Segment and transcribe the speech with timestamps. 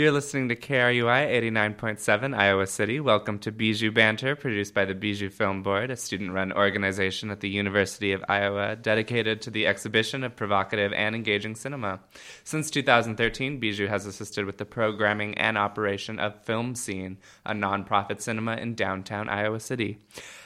[0.00, 3.00] You're listening to KRUI 89.7 Iowa City.
[3.00, 7.40] Welcome to Bijou Banter, produced by the Bijou Film Board, a student run organization at
[7.40, 12.00] the University of Iowa dedicated to the exhibition of provocative and engaging cinema.
[12.44, 18.22] Since 2013, Bijou has assisted with the programming and operation of Film Scene, a nonprofit
[18.22, 19.98] cinema in downtown Iowa City.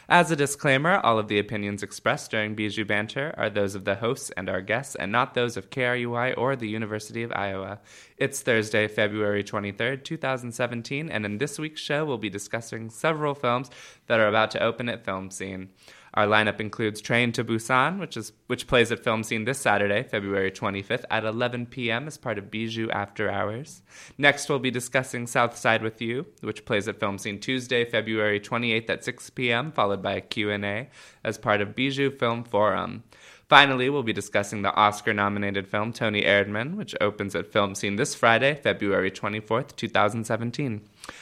[0.08, 3.94] As a disclaimer, all of the opinions expressed during Bijou Banter are those of the
[3.94, 7.80] hosts and our guests, and not those of KRUI or the University of Iowa.
[8.18, 13.70] It's Thursday, February 23rd, 2017, and in this week's show, we'll be discussing several films
[14.06, 15.70] that are about to open at Film Scene.
[16.14, 20.04] Our lineup includes Train to Busan, which is which plays at Film Scene this Saturday,
[20.04, 22.06] February 25th at 11 p.m.
[22.06, 23.82] as part of Bijou After Hours.
[24.16, 28.38] Next, we'll be discussing South Side with You, which plays at Film Scene Tuesday, February
[28.38, 30.88] 28th at 6 p.m., followed by a Q&A
[31.24, 33.02] as part of Bijou Film Forum.
[33.48, 37.96] Finally, we'll be discussing the Oscar nominated film Toni Erdmann, which opens at Film Scene
[37.96, 40.80] this Friday, February 24th, 2017.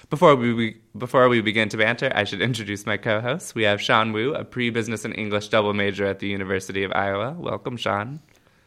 [0.09, 3.55] Before we, before we begin to banter, I should introduce my co hosts.
[3.55, 6.93] We have Sean Wu, a pre business and English double major at the University of
[6.93, 7.34] Iowa.
[7.37, 8.20] Welcome, Sean.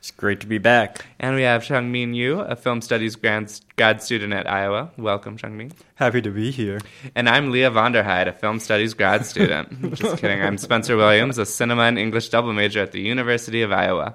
[0.06, 1.03] It's great to be back.
[1.20, 4.92] And we have Shangmin Yu, a film studies grad, grad student at Iowa.
[4.98, 5.72] Welcome, Shangmin.
[5.95, 6.80] Happy to be here.
[7.16, 9.94] And I'm Leah Vonderheide, a film studies grad student.
[9.95, 10.44] Just kidding.
[10.44, 14.14] I'm Spencer Williams, a cinema and English double major at the University of Iowa.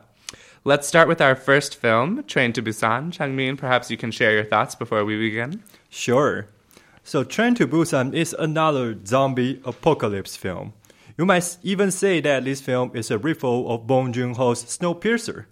[0.62, 3.10] Let's start with our first film, Train to Busan.
[3.10, 5.60] Changmin, perhaps you can share your thoughts before we begin.
[5.88, 6.46] Sure.
[7.02, 10.72] So, Train to Busan is another zombie apocalypse film.
[11.18, 15.46] You might even say that this film is a riffle of Bong Joon Ho's Snowpiercer.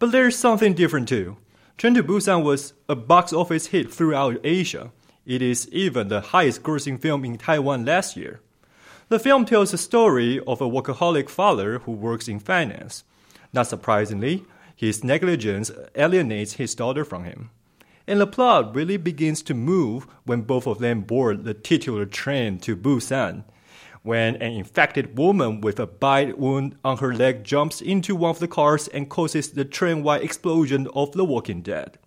[0.00, 1.36] But there's something different too.
[1.76, 4.92] Train to Busan was a box office hit throughout Asia.
[5.26, 8.40] It is even the highest grossing film in Taiwan last year.
[9.10, 13.04] The film tells the story of a workaholic father who works in finance.
[13.52, 17.50] Not surprisingly, his negligence alienates his daughter from him.
[18.06, 22.58] And the plot really begins to move when both of them board the titular train
[22.60, 23.44] to Busan
[24.02, 28.38] when an infected woman with a bite wound on her leg jumps into one of
[28.38, 31.98] the cars and causes the train-wide explosion of The Walking Dead.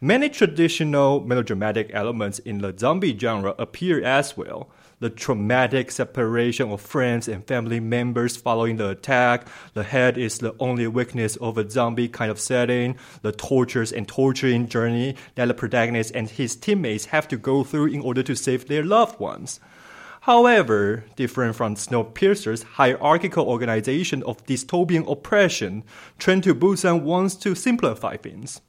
[0.00, 4.70] Many traditional melodramatic elements in the zombie genre appear as well.
[5.00, 10.54] The traumatic separation of friends and family members following the attack, the head is the
[10.60, 15.54] only witness of a zombie kind of setting, the tortures and torturing journey that the
[15.54, 19.58] protagonist and his teammates have to go through in order to save their loved ones.
[20.28, 25.84] However, different from Snowpiercer's hierarchical organization of dystopian oppression,
[26.18, 28.60] Train to Busan wants to simplify things.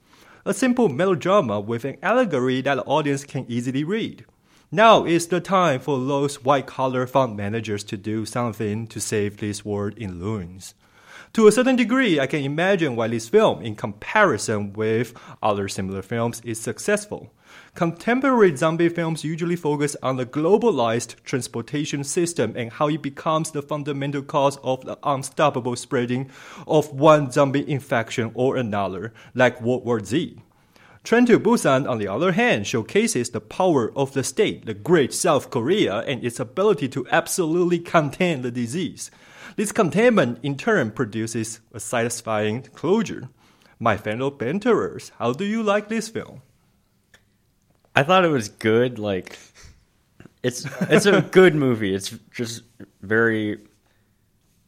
[0.46, 4.24] A simple melodrama with an allegory that the audience can easily read.
[4.72, 9.36] Now is the time for those white collar fund managers to do something to save
[9.36, 10.76] this world in ruins.
[11.34, 16.04] To a certain degree, I can imagine why this film, in comparison with other similar
[16.04, 17.34] films, is successful.
[17.76, 23.62] Contemporary zombie films usually focus on the globalized transportation system and how it becomes the
[23.62, 26.30] fundamental cause of the unstoppable spreading
[26.68, 30.42] of one zombie infection or another, like World War Z.
[31.04, 35.14] Train to Busan, on the other hand, showcases the power of the state, the great
[35.14, 39.10] South Korea, and its ability to absolutely contain the disease.
[39.56, 43.30] This containment in turn produces a satisfying closure.
[43.80, 46.42] My fellow banterers, how do you like this film?
[48.00, 48.98] I thought it was good.
[48.98, 49.38] Like,
[50.42, 51.94] it's it's a good movie.
[51.94, 52.64] It's just
[53.02, 53.60] very.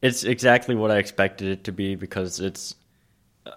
[0.02, 2.74] It's exactly what I expected it to be because it's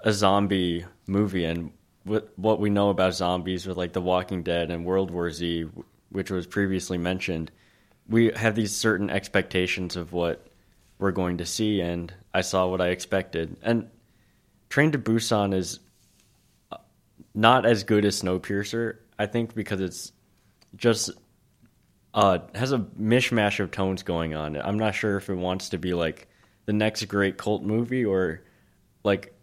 [0.05, 1.73] a zombie movie, and
[2.05, 5.65] with what we know about zombies with like The Walking Dead and World War Z,
[6.09, 7.51] which was previously mentioned,
[8.07, 10.47] we have these certain expectations of what
[10.99, 13.57] we're going to see, and I saw what I expected.
[13.61, 13.89] And
[14.69, 15.81] Train to Busan is
[16.71, 16.77] uh,
[17.33, 20.11] not as good as Snowpiercer, I think, because it's
[20.75, 21.11] just
[22.13, 24.55] uh, has a mishmash of tones going on.
[24.57, 26.27] I'm not sure if it wants to be like
[26.65, 28.41] the next great cult movie or
[29.03, 29.33] like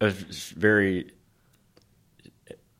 [0.00, 1.12] a very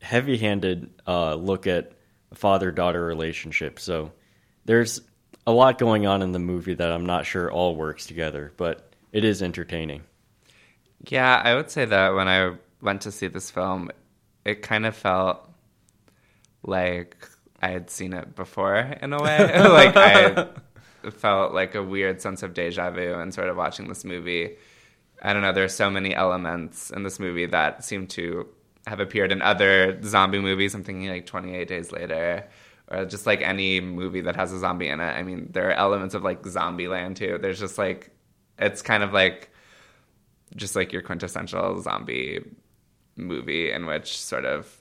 [0.01, 1.93] heavy-handed uh, look at
[2.35, 3.81] father-daughter relationship.
[3.81, 4.13] So
[4.65, 5.01] there's
[5.47, 8.93] a lot going on in the movie that I'm not sure all works together, but
[9.13, 10.03] it is entertaining.
[11.09, 13.91] Yeah, I would say that when I went to see this film,
[14.45, 15.48] it kind of felt
[16.63, 17.29] like
[17.61, 19.39] I had seen it before in a way.
[19.63, 20.49] like I
[21.11, 24.57] felt like a weird sense of deja vu and sort of watching this movie.
[25.23, 28.47] I don't know, there's so many elements in this movie that seem to
[28.87, 30.75] have appeared in other zombie movies.
[30.75, 32.49] I'm thinking like 28 Days Later
[32.91, 35.05] or just like any movie that has a zombie in it.
[35.05, 37.39] I mean, there are elements of like Zombieland too.
[37.41, 38.11] There's just like
[38.59, 39.51] it's kind of like
[40.57, 42.41] just like your quintessential zombie
[43.17, 44.75] movie in which sort of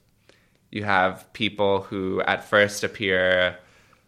[0.71, 3.57] you have people who at first appear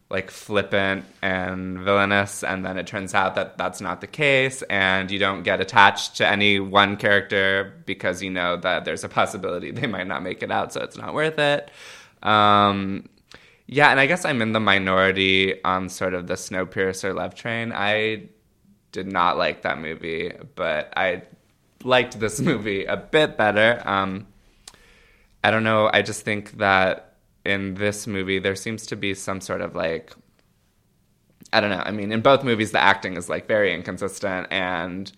[0.10, 5.12] like flippant and villainous and then it turns out that that's not the case and
[5.12, 9.72] you don't get attached to any one character because you know that there's a possibility
[9.80, 11.70] they might not make it out so it's not worth it.
[12.24, 13.08] Um,
[13.68, 17.72] yeah and i guess i'm in the minority on sort of the snowpiercer love train.
[17.72, 18.30] I
[18.92, 21.22] did not like that movie but i
[21.84, 23.82] liked this movie a bit better.
[23.86, 24.28] Um,
[25.44, 27.16] i don't know i just think that
[27.46, 30.14] in this movie there seems to be some sort of like
[31.52, 31.82] I don't know.
[31.84, 35.12] I mean, in both movies, the acting is like very inconsistent and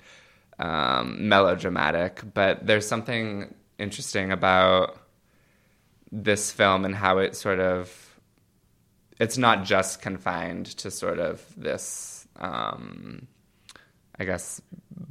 [0.59, 4.97] um, melodramatic, but there's something interesting about
[6.11, 8.19] this film and how it sort of
[9.19, 13.27] it's not just confined to sort of this um,
[14.21, 14.61] I guess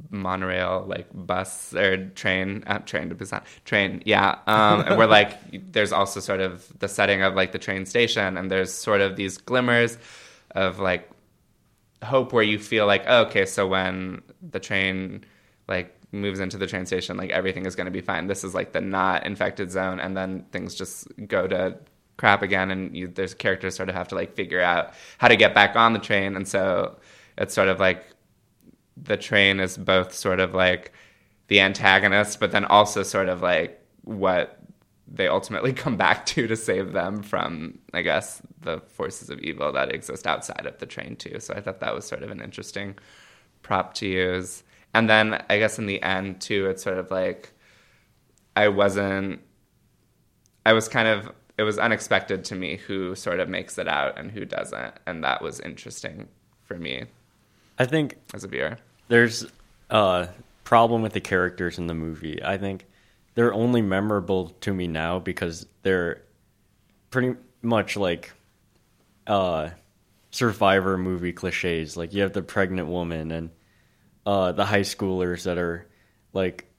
[0.09, 5.37] monorail like bus or train uh, train to Busan train yeah um, and we're like
[5.71, 9.15] there's also sort of the setting of like the train station and there's sort of
[9.15, 9.97] these glimmers
[10.53, 11.09] of like
[12.03, 15.23] hope where you feel like oh, okay so when the train
[15.67, 18.27] like moves into the train station like everything is going to be fine.
[18.27, 21.77] This is like the not infected zone and then things just go to
[22.17, 25.35] crap again and you, there's characters sort of have to like figure out how to
[25.35, 26.97] get back on the train and so
[27.37, 28.05] it's sort of like
[29.01, 30.93] the train is both sort of like
[31.47, 34.59] the antagonist, but then also sort of like what
[35.07, 39.71] they ultimately come back to to save them from, I guess, the forces of evil
[39.73, 41.39] that exist outside of the train too.
[41.39, 42.95] So I thought that was sort of an interesting
[43.61, 44.63] prop to use.
[44.93, 47.53] And then I guess in the end too, it's sort of like
[48.55, 49.41] I wasn't.
[50.65, 51.31] I was kind of.
[51.57, 55.23] It was unexpected to me who sort of makes it out and who doesn't, and
[55.23, 56.27] that was interesting
[56.63, 57.05] for me.
[57.77, 58.77] I think as a viewer,
[59.11, 59.45] there's
[59.89, 60.29] a
[60.63, 62.41] problem with the characters in the movie.
[62.41, 62.85] I think
[63.35, 66.21] they're only memorable to me now because they're
[67.09, 68.31] pretty much like
[69.27, 69.71] uh,
[70.29, 71.97] survivor movie cliches.
[71.97, 73.49] Like you have the pregnant woman and
[74.25, 75.89] uh, the high schoolers that are
[76.31, 76.71] like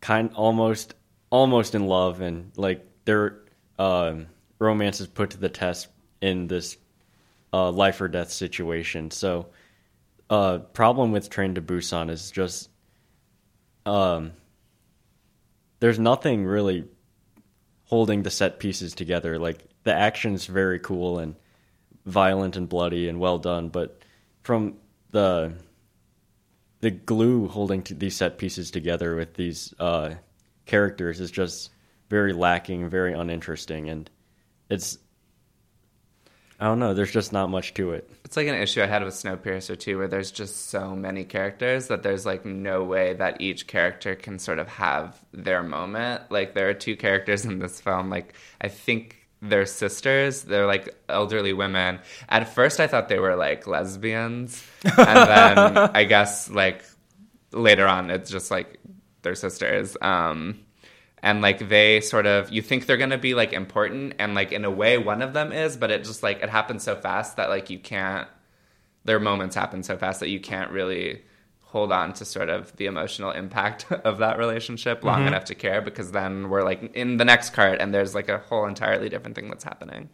[0.00, 0.94] kind almost
[1.30, 3.42] almost in love and like their
[3.78, 4.26] um,
[4.58, 5.86] romance is put to the test
[6.20, 6.78] in this
[7.52, 9.12] uh, life or death situation.
[9.12, 9.46] So
[10.30, 12.68] uh, problem with Train to Busan is just
[13.84, 14.32] um,
[15.80, 16.86] there's nothing really
[17.84, 19.38] holding the set pieces together.
[19.38, 21.36] Like the action's very cool and
[22.04, 24.00] violent and bloody and well done, but
[24.42, 24.76] from
[25.10, 25.54] the
[26.80, 30.14] the glue holding these set pieces together with these uh,
[30.66, 31.70] characters is just
[32.10, 34.10] very lacking, very uninteresting, and
[34.68, 34.98] it's
[36.58, 36.94] I don't know.
[36.94, 38.10] There's just not much to it.
[38.24, 41.88] It's like an issue I had with Snowpiercer too, where there's just so many characters
[41.88, 46.22] that there's like no way that each character can sort of have their moment.
[46.30, 48.08] Like there are two characters in this film.
[48.08, 50.42] Like I think they're sisters.
[50.42, 52.00] They're like elderly women.
[52.28, 56.82] At first, I thought they were like lesbians, and then I guess like
[57.52, 58.78] later on, it's just like
[59.22, 59.96] they're sisters.
[60.00, 60.60] Um,
[61.26, 64.52] and like they sort of you think they're going to be like important and like
[64.52, 67.36] in a way one of them is but it just like it happens so fast
[67.36, 68.28] that like you can't
[69.04, 71.20] their moments happen so fast that you can't really
[71.62, 75.28] hold on to sort of the emotional impact of that relationship long mm-hmm.
[75.28, 78.38] enough to care because then we're like in the next cart and there's like a
[78.38, 80.08] whole entirely different thing that's happening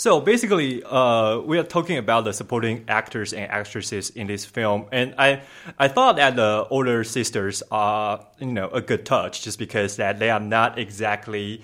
[0.00, 4.86] so basically, uh, we are talking about the supporting actors and actresses in this film,
[4.90, 5.42] and I
[5.78, 10.18] I thought that the older sisters are you know a good touch just because that
[10.18, 11.60] they are not exactly.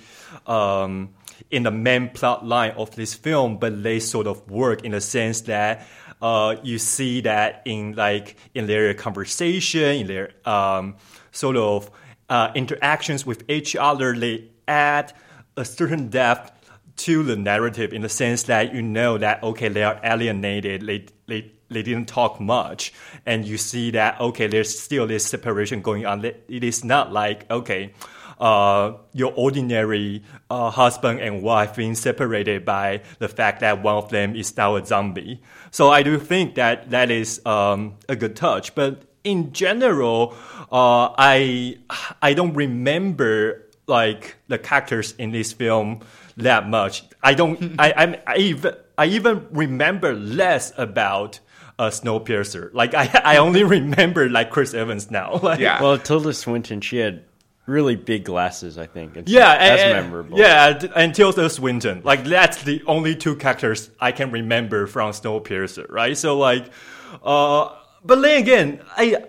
[0.46, 1.14] Um,
[1.50, 5.00] in the main plot line of this film, but they sort of work in the
[5.00, 5.86] sense that
[6.20, 10.96] uh, you see that in like in their conversation, in their um,
[11.32, 11.90] sort of
[12.28, 15.12] uh, interactions with each other, they add
[15.56, 16.55] a certain depth
[16.96, 21.04] to the narrative in the sense that you know that okay they are alienated they
[21.26, 22.92] they they didn't talk much
[23.26, 27.50] and you see that okay there's still this separation going on it is not like
[27.50, 27.92] okay
[28.38, 34.10] uh, your ordinary uh, husband and wife being separated by the fact that one of
[34.10, 35.40] them is now a zombie.
[35.70, 38.74] So I do think that that is um, a good touch.
[38.74, 40.34] But in general,
[40.70, 41.78] uh, I
[42.22, 46.00] I don't remember like the characters in this film
[46.36, 47.04] that much.
[47.22, 47.74] I don't.
[47.78, 51.40] I, I I even I even remember less about
[51.78, 52.72] uh, Snowpiercer.
[52.72, 55.38] Like I I only remember like Chris Evans now.
[55.42, 55.82] Like, yeah.
[55.82, 57.24] Well, Tilda Swinton, she had
[57.66, 58.78] really big glasses.
[58.78, 59.16] I think.
[59.16, 60.38] It's, yeah, that's and, memorable.
[60.38, 62.02] Yeah, and Tilda Swinton.
[62.04, 65.90] Like that's the only two characters I can remember from Snowpiercer.
[65.90, 66.16] Right.
[66.16, 66.70] So like,
[67.22, 67.70] uh,
[68.04, 69.24] but then again, I.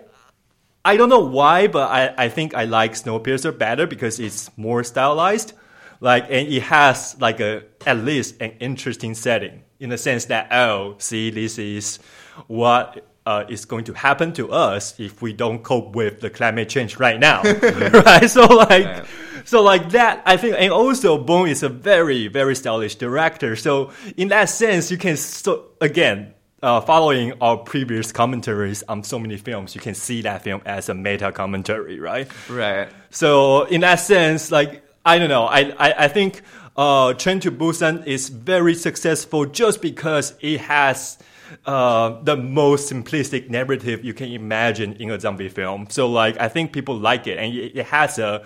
[0.88, 4.82] I don't know why, but I, I think I like Snowpiercer better because it's more
[4.82, 5.52] stylized.
[6.00, 10.50] like and it has like a at least an interesting setting in the sense that
[10.50, 11.98] oh see this is
[12.46, 16.70] what uh, is going to happen to us if we don't cope with the climate
[16.70, 17.42] change right now
[18.06, 18.30] right?
[18.30, 19.06] So like
[19.44, 23.56] so like that i think and also Bong is a very very stylish director.
[23.56, 25.52] So in that sense you can so
[25.82, 30.60] again uh, following our previous commentaries on so many films you can see that film
[30.66, 32.88] as a meta commentary right Right.
[33.10, 36.42] so in that sense, like I don't know, I I, I think
[36.76, 41.18] uh, Train to Busan is very successful just because it has
[41.64, 45.86] uh, the most simplistic narrative you can imagine in a zombie film.
[45.90, 48.44] So like I think people like it, and it, it has a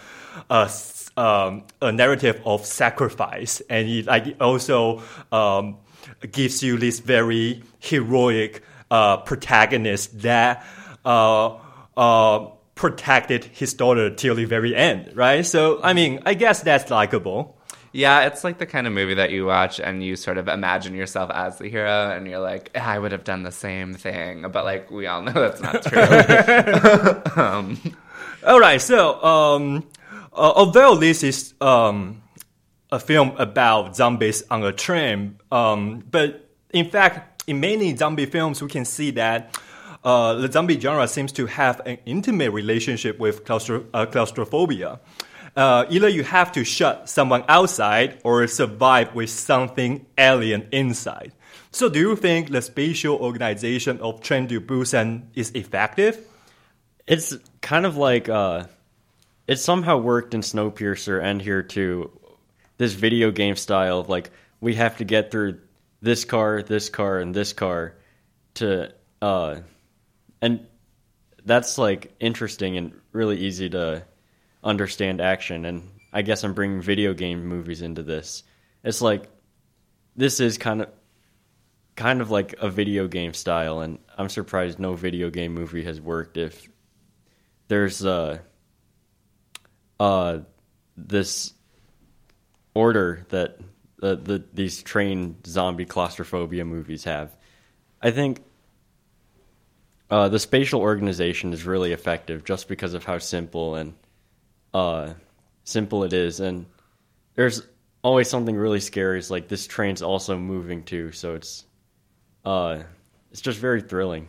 [0.49, 0.71] a,
[1.17, 5.03] um, a narrative of sacrifice, and it like it also
[5.33, 5.77] um,
[6.31, 10.65] gives you this very heroic uh, protagonist that.
[11.05, 11.59] Uh,
[11.97, 15.45] uh, protected his daughter till the very end, right?
[15.45, 17.57] So, I mean, I guess that's likable.
[17.93, 20.95] Yeah, it's like the kind of movie that you watch and you sort of imagine
[20.95, 24.47] yourself as the hero, and you're like, "Ah, I would have done the same thing,
[24.51, 27.43] but like we all know that's not true.
[27.43, 27.79] um,
[28.47, 29.87] All right, so um,
[30.33, 32.23] uh, although this is um,
[32.93, 38.63] a film about zombies on a train, um, but in fact, in many zombie films,
[38.63, 39.59] we can see that
[40.05, 45.01] uh, the zombie genre seems to have an intimate relationship with claustro- uh, claustrophobia.
[45.55, 51.33] Uh, either you have to shut someone outside or survive with something alien inside.
[51.71, 56.19] So, do you think the spatial organization of Train to Busan is effective?
[57.07, 58.65] It's kind of like uh,
[59.47, 62.11] it somehow worked in Snowpiercer and here too.
[62.83, 65.61] This video game style of like we have to get through
[66.01, 67.95] this car, this car, and this car
[68.55, 69.61] to uh,
[70.41, 70.67] and
[71.45, 74.05] that's like interesting and really easy to
[74.65, 75.65] understand action.
[75.65, 78.43] And I guess I'm bringing video game movies into this.
[78.83, 79.31] It's like
[80.17, 80.89] this is kind of
[81.95, 86.01] kind of like a video game style, and I'm surprised no video game movie has
[86.01, 86.69] worked if
[87.69, 88.39] there's uh
[90.01, 90.39] uh
[90.97, 91.55] this
[92.75, 93.59] order that
[93.99, 97.35] the, the these trained zombie claustrophobia movies have.
[98.01, 98.43] I think
[100.11, 103.95] uh, the spatial organization is really effective just because of how simple and
[104.75, 105.15] uh,
[105.65, 106.67] simple it is, and
[107.35, 107.63] there's
[108.03, 109.19] always something really scary.
[109.19, 111.65] It's like this train's also moving too, so it's
[112.45, 112.83] uh,
[113.31, 114.29] it's just very thrilling.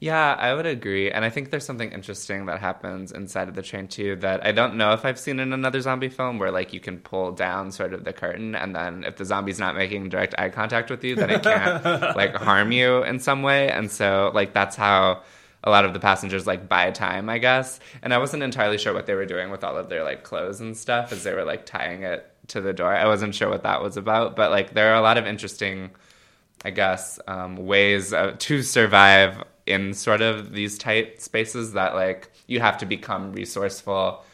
[0.00, 1.10] Yeah, I would agree.
[1.10, 4.52] And I think there's something interesting that happens inside of the train too that I
[4.52, 7.72] don't know if I've seen in another zombie film where like you can pull down
[7.72, 11.02] sort of the curtain and then if the zombie's not making direct eye contact with
[11.02, 11.82] you, then it can't
[12.16, 13.70] like harm you in some way.
[13.70, 15.22] And so like that's how
[15.64, 17.80] a lot of the passengers like buy time, I guess.
[18.00, 20.60] And I wasn't entirely sure what they were doing with all of their like clothes
[20.60, 22.94] and stuff as they were like tying it to the door.
[22.94, 25.90] I wasn't sure what that was about, but like there are a lot of interesting
[26.64, 32.30] I guess, um, ways uh, to survive in sort of these tight spaces that like
[32.46, 34.24] you have to become resourceful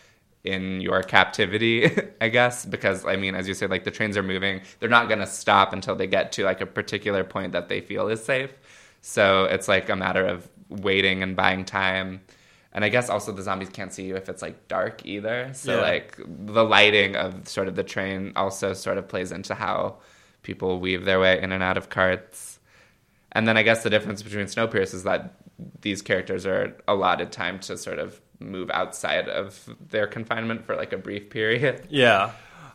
[0.44, 4.22] in your captivity, I guess, because I mean, as you said, like the trains are
[4.22, 7.68] moving, they're not going to stop until they get to like a particular point that
[7.68, 8.50] they feel is safe.
[9.00, 12.20] So it's like a matter of waiting and buying time.
[12.72, 15.50] And I guess also the zombies can't see you if it's like dark either.
[15.54, 15.80] So Yeah.
[15.80, 19.98] like the lighting of sort of the train also sort of plays into how
[20.42, 22.53] people weave their way in and out of carts.
[23.34, 25.34] And then I guess the difference between Snowpiercer is that
[25.80, 30.92] these characters are allotted time to sort of move outside of their confinement for like
[30.92, 31.86] a brief period.
[31.90, 32.32] Yeah.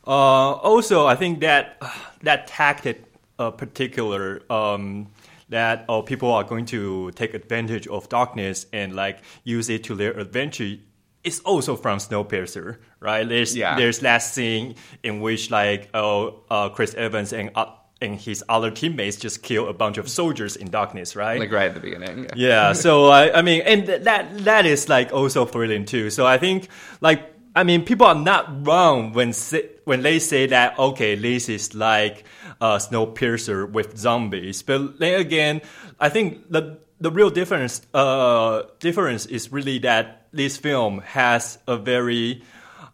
[0.08, 1.82] Uh, also, I think that
[2.24, 3.04] that tactic,
[3.38, 5.08] uh, particular, um,
[5.50, 9.96] that uh, people are going to take advantage of darkness and like use it to
[9.96, 10.80] their advantage,
[11.24, 13.28] is also from Snowpiercer, right?
[13.28, 13.76] There's Yeah.
[13.76, 17.66] there's that scene in which like oh, uh, Chris Evans and uh,
[18.02, 21.40] and his other teammates just kill a bunch of soldiers in darkness, right?
[21.40, 22.28] Like right at the beginning.
[22.36, 22.74] Yeah.
[22.80, 26.10] So I, I mean, and th- that that is like also thrilling too.
[26.10, 26.70] So I think
[27.02, 31.50] like I mean, people are not wrong when say, when they say that okay, this
[31.50, 32.24] is like
[32.62, 34.62] uh, Snowpiercer with zombies.
[34.62, 35.62] But then again,
[36.00, 41.76] I think the the real difference uh, difference is really that this film has a
[41.76, 42.44] very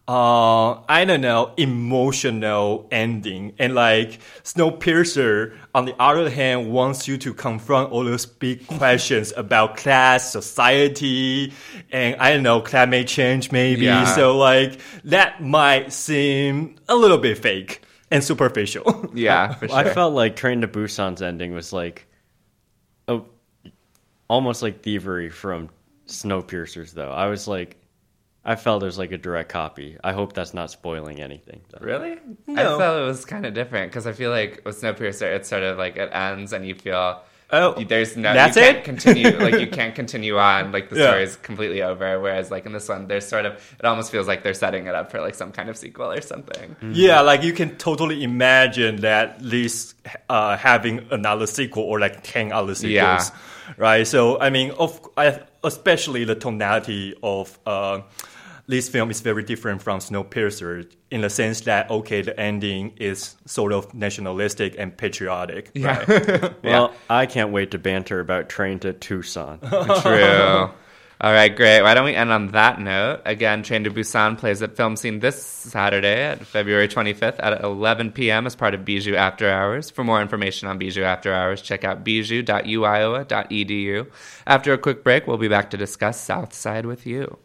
[0.08, 3.54] uh, I don't know, emotional ending.
[3.58, 9.34] And like Snowpiercer, on the other hand, wants you to confront all those big questions
[9.36, 11.54] about class, society,
[11.92, 13.86] and I don't know, climate change maybe.
[13.86, 14.06] Yeah.
[14.16, 17.82] So like that might seem a little bit fake
[18.12, 19.10] and superficial.
[19.16, 19.78] Yeah, for sure.
[19.78, 22.06] I felt like Train to Busan's ending was like,
[23.08, 23.26] oh,
[24.28, 25.70] almost like thievery from
[26.08, 26.94] Snowpiercer's.
[26.94, 27.78] Though I was like,
[28.46, 29.98] I felt it was like a direct copy.
[30.04, 31.62] I hope that's not spoiling anything.
[31.72, 31.84] though.
[31.86, 32.18] Really?
[32.48, 32.75] No.
[32.75, 35.64] I felt it was kind of different because I feel like with Snowpiercer, it's sort
[35.64, 37.22] of like it ends and you feel
[37.52, 38.84] Oh, there's no that's you can't it?
[38.84, 41.08] continue like you can't continue on like the Yeah.
[41.10, 42.20] story is completely over.
[42.20, 44.96] Whereas like in this one, there's sort of it almost feels like they're setting it
[44.96, 46.75] up for like some kind of sequel or something.
[46.92, 49.94] Yeah, like you can totally imagine that this
[50.28, 53.74] uh, having another sequel or like ten other sequels, Yeah.
[53.78, 54.08] right?
[54.08, 58.02] So I mean, of I, especially the tonality of uh,
[58.67, 63.36] this film is very different from Snowpiercer in the sense that okay, the ending is
[63.45, 65.72] sort of nationalistic and patriotic.
[65.74, 66.50] Yeah.
[66.63, 69.60] Well, I can't wait to banter about Train to Tucson.
[70.01, 70.69] True.
[71.22, 71.81] All right, great.
[71.81, 73.22] Why don't we end on that note?
[73.24, 78.12] Again, Train to Busan plays at Film Scene this Saturday at February 25th at 11
[78.12, 78.45] p.m.
[78.45, 79.89] as part of Bijou After Hours.
[79.89, 84.07] For more information on Bijou After Hours, check out bijou.uiowa.edu.
[84.45, 87.38] After a quick break, we'll be back to discuss Southside with you.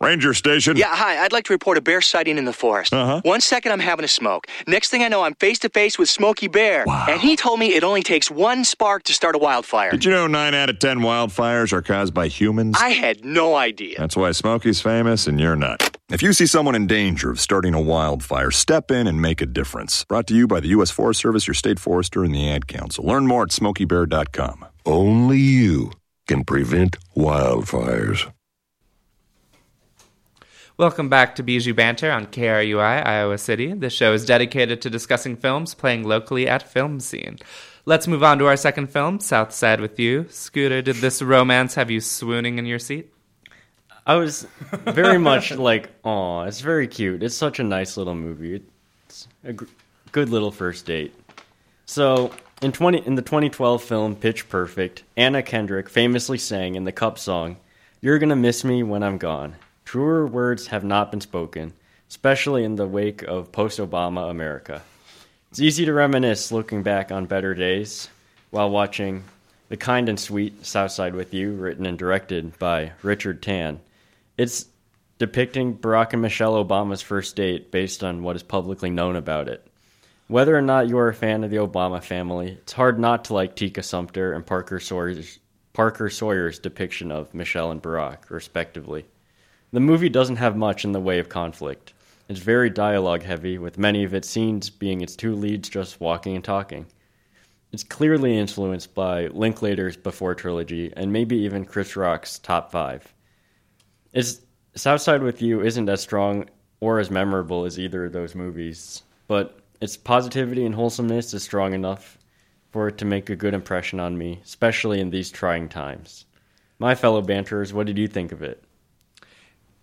[0.00, 0.76] Ranger Station.
[0.76, 1.24] Yeah, hi.
[1.24, 2.92] I'd like to report a bear sighting in the forest.
[2.92, 3.20] Uh-huh.
[3.24, 4.46] One second I'm having a smoke.
[4.66, 6.84] Next thing I know, I'm face to face with Smokey Bear.
[6.88, 9.90] And he told me it only takes one spark to start a wildfire.
[9.90, 12.76] Did you know 9 out of 10 wildfires are caused by humans?
[12.80, 13.96] I had no idea.
[13.98, 15.96] That's why Smokey's famous and you're not.
[16.10, 19.46] If you see someone in danger of starting a wildfire, step in and make a
[19.46, 20.04] difference.
[20.04, 20.90] Brought to you by the U.S.
[20.90, 23.04] Forest Service, your state forester, and the Ad Council.
[23.04, 24.64] Learn more at smokeybear.com.
[24.86, 25.92] Only you
[26.26, 28.32] can prevent wildfires.
[30.78, 33.72] Welcome back to Bijou Banter on KRUI, Iowa City.
[33.72, 37.38] The show is dedicated to discussing films playing locally at Film Scene.
[37.84, 40.26] Let's move on to our second film, South Side with You.
[40.30, 43.12] Scooter, did this romance have you swooning in your seat?
[44.06, 44.46] I was
[44.84, 47.24] very much like, oh, it's very cute.
[47.24, 48.62] It's such a nice little movie.
[49.06, 49.64] It's a gr-
[50.12, 51.12] good little first date.
[51.86, 52.30] So,
[52.62, 57.18] in 20 in the 2012 film Pitch Perfect, Anna Kendrick famously sang in the Cup
[57.18, 57.56] song,
[58.00, 59.56] "You're gonna miss me when I'm gone."
[59.88, 61.72] Truer words have not been spoken,
[62.10, 64.82] especially in the wake of post-Obama America.
[65.50, 68.10] It's easy to reminisce looking back on better days
[68.50, 69.24] while watching
[69.70, 73.80] The Kind and Sweet Southside with You, written and directed by Richard Tanne.
[74.36, 74.66] It's
[75.16, 79.66] depicting Barack and Michelle Obama's first date based on what is publicly known about it.
[80.26, 83.32] Whether or not you are a fan of the Obama family, it's hard not to
[83.32, 85.38] like Tika Sumpter and Parker Sawyer's,
[85.72, 89.06] Parker Sawyer's depiction of Michelle and Barack, respectively.
[89.70, 91.92] The movie doesn't have much in the way of conflict.
[92.26, 96.34] It's very dialogue heavy, with many of its scenes being its two leads just walking
[96.34, 96.86] and talking.
[97.70, 103.12] It's clearly influenced by Linklater's Before trilogy and maybe even Chris Rock's Top 5.
[104.14, 104.40] It's
[104.74, 106.48] Southside with You isn't as strong
[106.80, 111.74] or as memorable as either of those movies, but its positivity and wholesomeness is strong
[111.74, 112.16] enough
[112.70, 116.24] for it to make a good impression on me, especially in these trying times.
[116.78, 118.64] My fellow banterers, what did you think of it?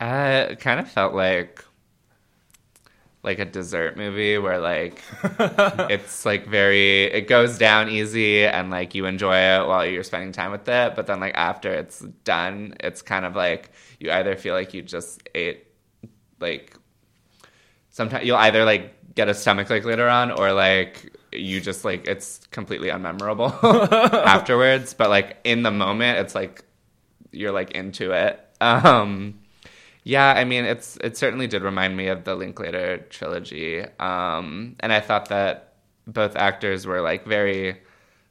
[0.06, 1.65] Uh, it kind of felt like
[3.24, 5.02] like a dessert movie where like
[5.89, 10.32] it's like very it goes down easy and like you enjoy it while you're spending
[10.32, 14.36] time with it but then like after it's done it's kind of like you either
[14.36, 15.65] feel like you just ate
[16.39, 16.78] like
[17.89, 22.08] sometimes you'll either like get a stomach like later on or like you just like
[22.08, 23.52] it's completely unmemorable
[24.13, 26.63] afterwards but like in the moment it's like
[27.32, 28.39] you're like into it.
[28.62, 29.39] Um
[30.06, 34.94] yeah, I mean, it's it certainly did remind me of the Linklater trilogy, um, and
[34.94, 35.74] I thought that
[36.06, 37.82] both actors were like very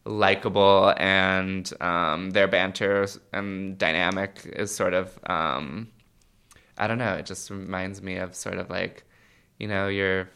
[0.04, 5.88] likable, and um, their banter and dynamic is sort of um,
[6.78, 7.14] I don't know.
[7.14, 9.02] It just reminds me of sort of like
[9.58, 10.28] you know you're.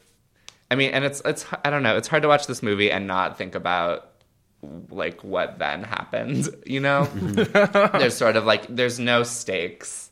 [0.73, 1.97] I mean, and it's it's I don't know.
[1.97, 4.11] It's hard to watch this movie and not think about
[4.91, 6.49] like what then happened.
[6.67, 10.09] You know, there's sort of like there's no stakes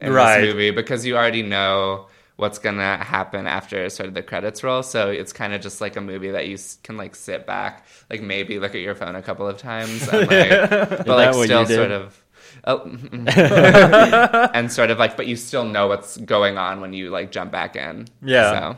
[0.00, 0.40] in Right.
[0.40, 2.06] this movie because you already know
[2.36, 4.82] what's gonna happen after sort of the credits roll.
[4.82, 8.22] So it's kind of just like a movie that you can like sit back, like
[8.22, 11.90] maybe look at your phone a couple of times, and, like, but like still sort
[11.90, 12.22] of.
[12.64, 12.80] Oh,
[14.54, 17.52] and sort of like, but you still know what's going on when you like jump
[17.52, 18.06] back in.
[18.22, 18.76] Yeah.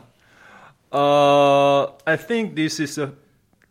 [0.91, 3.13] So Uh, I think this is a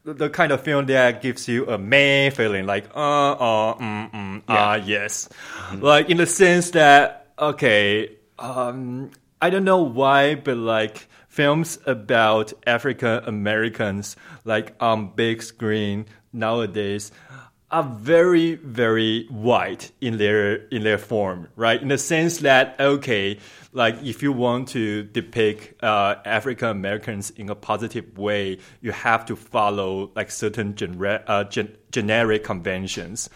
[0.04, 4.42] the kind of film that gives you a man feeling like uh uh mm mm
[4.48, 5.28] ah yes,
[5.78, 12.52] like in the sense that okay um I don't know why but like films about
[12.66, 17.10] African Americans like on big screen nowadays
[17.70, 21.80] are very very white in their in their form, right?
[21.80, 23.38] In the sense that okay,
[23.72, 29.24] like if you want to depict uh, African Americans in a positive way, you have
[29.26, 33.30] to follow like certain genera- uh, gen- generic conventions.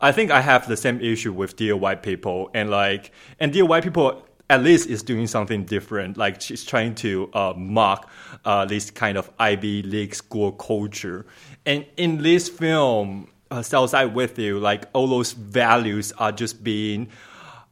[0.00, 3.66] I think I have the same issue with Dear White People, and like and Dear
[3.66, 6.16] White People at least is doing something different.
[6.16, 8.08] Like she's trying to uh, mock
[8.44, 11.26] uh, this kind of Ivy League school culture,
[11.66, 17.08] and in this film uh, Southside with you, like all those values are just being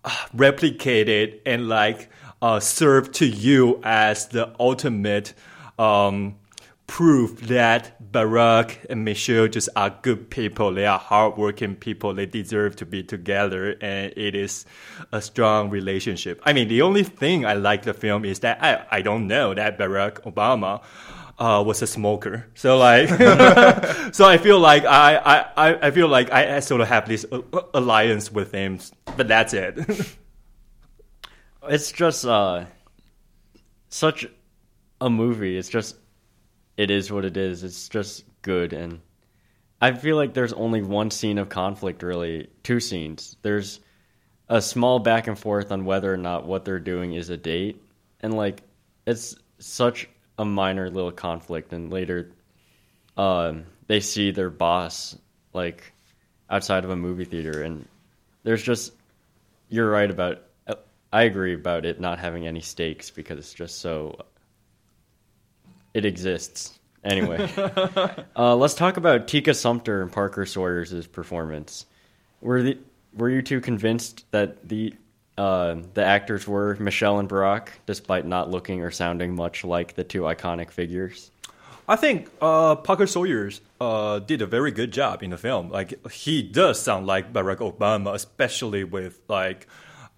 [0.05, 2.11] uh, replicated and like
[2.43, 5.35] uh, served to you as the ultimate
[5.79, 6.37] um,
[6.87, 10.73] proof that Barack and Michelle just are good people.
[10.73, 12.15] They are hardworking people.
[12.15, 14.65] They deserve to be together, and it is
[15.13, 16.41] a strong relationship.
[16.45, 19.55] I mean, the only thing I like the film is that I I don't know
[19.55, 20.83] that Barack Obama
[21.39, 22.47] uh, was a smoker.
[22.55, 23.09] So like,
[24.15, 27.41] so I feel like I, I, I feel like I, sort of have this uh,
[27.75, 28.81] alliance with him,
[29.17, 29.79] but that's it.
[31.69, 32.65] it's just uh,
[33.89, 34.27] such
[35.01, 35.57] a movie.
[35.57, 35.97] It's just
[36.77, 37.63] it is what it is.
[37.63, 39.01] It's just good, and
[39.81, 43.37] I feel like there's only one scene of conflict, really, two scenes.
[43.43, 43.81] There's
[44.49, 47.81] a small back and forth on whether or not what they're doing is a date,
[48.21, 48.63] and like
[49.07, 52.31] it's such a minor little conflict, and later,
[53.17, 55.17] um, they see their boss
[55.53, 55.93] like
[56.49, 57.87] outside of a movie theater, and
[58.45, 58.93] there's just
[59.69, 60.43] you're right about.
[61.11, 64.21] I agree about it not having any stakes because it's just so.
[65.95, 67.51] It exists anyway.
[68.37, 71.87] uh, let's talk about Tika Sumpter and Parker Sawyer's performance.
[72.41, 72.79] Were the
[73.15, 74.95] were you two convinced that the
[75.39, 80.05] uh, the actors were Michelle and Barack, despite not looking or sounding much like the
[80.05, 81.31] two iconic figures.
[81.89, 85.71] I think uh, Parker Sawyers uh, did a very good job in the film.
[85.71, 89.67] Like he does sound like Barack Obama, especially with like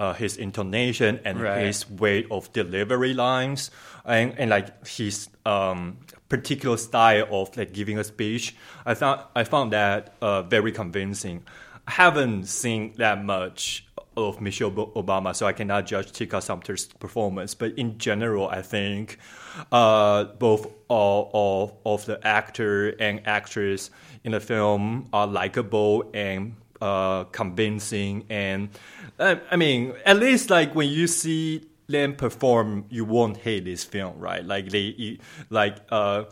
[0.01, 1.67] uh, his intonation and right.
[1.67, 3.71] his way of delivery lines,
[4.05, 8.57] and, and like his um, particular style of like giving a speech.
[8.87, 11.45] I found I found that uh, very convincing.
[11.87, 17.55] I haven't seen that much of Michelle Obama, so I cannot judge Tika Sumpter's performance.
[17.55, 19.19] But in general, I think
[19.71, 23.91] uh, both all, all of the actor and actress
[24.25, 28.27] in the film are likable and uh, convincing.
[28.29, 28.71] And
[29.19, 33.85] uh, I mean, at least like when you see them perform, you won't hate this
[33.85, 34.45] film, right?
[34.45, 35.19] Like they
[35.51, 35.77] like.
[35.91, 36.25] Uh,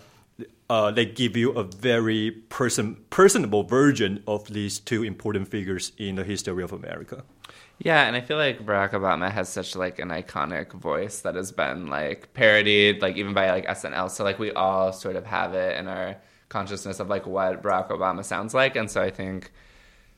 [0.70, 6.16] uh, they give you a very person personable version of these two important figures in
[6.16, 7.24] the history of America.
[7.80, 11.52] Yeah, and I feel like Barack Obama has such like an iconic voice that has
[11.52, 14.10] been like parodied, like even by like SNL.
[14.10, 16.16] So like we all sort of have it in our
[16.48, 19.52] consciousness of like what Barack Obama sounds like, and so I think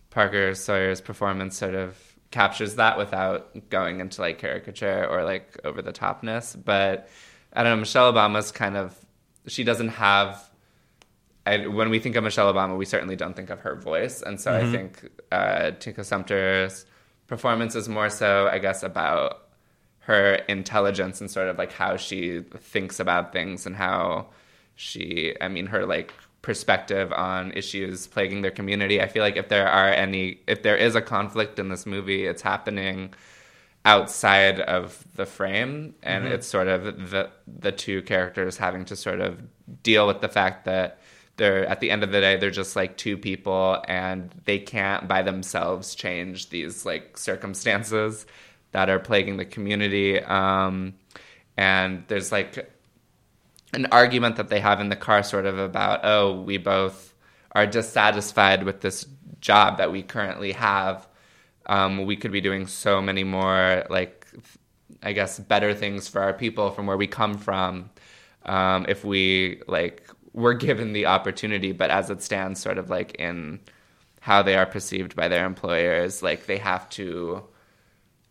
[0.08, 1.98] Parker Sawyer's performance sort of
[2.30, 6.56] captures that without going into like caricature or like over the topness.
[6.62, 7.08] But
[7.52, 8.96] I don't know, Michelle Obama's kind of
[9.46, 10.48] she doesn't have.
[11.46, 14.40] I, when we think of Michelle Obama, we certainly don't think of her voice, and
[14.40, 14.66] so mm-hmm.
[14.66, 16.86] I think uh, Tika Sumpter's
[17.30, 19.46] performance is more so, I guess, about
[20.00, 24.26] her intelligence and sort of like how she thinks about things and how
[24.74, 26.12] she, I mean, her like
[26.42, 29.00] perspective on issues plaguing their community.
[29.00, 32.26] I feel like if there are any, if there is a conflict in this movie,
[32.26, 33.14] it's happening
[33.84, 36.34] outside of the frame and mm-hmm.
[36.34, 39.40] it's sort of the the two characters having to sort of
[39.82, 40.98] deal with the fact that
[41.40, 45.08] they're at the end of the day they're just like two people and they can't
[45.08, 48.26] by themselves change these like circumstances
[48.72, 50.94] that are plaguing the community um,
[51.56, 52.70] and there's like
[53.72, 57.14] an argument that they have in the car sort of about oh we both
[57.52, 59.06] are dissatisfied with this
[59.40, 61.06] job that we currently have.
[61.66, 64.26] Um, we could be doing so many more like
[65.02, 67.88] i guess better things for our people from where we come from
[68.44, 73.14] um, if we like were given the opportunity, but as it stands, sort of like
[73.16, 73.60] in
[74.20, 77.42] how they are perceived by their employers, like they have to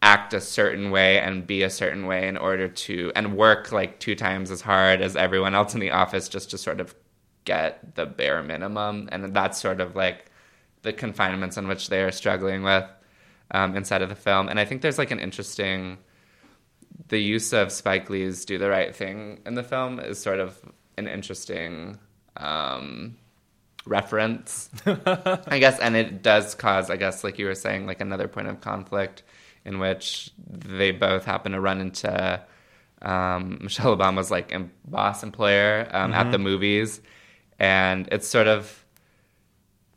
[0.01, 3.99] act a certain way and be a certain way in order to and work like
[3.99, 6.95] two times as hard as everyone else in the office just to sort of
[7.43, 9.09] get the bare minimum.
[9.11, 10.25] And that's sort of like
[10.83, 12.85] the confinements in which they are struggling with
[13.51, 14.47] um, inside of the film.
[14.47, 15.97] And i think there's like an interesting
[17.09, 20.59] the use of spike lee's do the right thing in the film is sort of
[20.99, 21.97] an interesting
[22.37, 23.17] um,
[23.85, 28.27] reference, I guess, and it does cause, I guess, like you were saying, like another
[28.27, 29.23] point of conflict
[29.65, 32.41] in which they both happen to run into
[33.01, 36.19] um, Michelle Obama's like boss employer um, mm-hmm.
[36.19, 37.01] at the movies,
[37.57, 38.85] and it's sort of,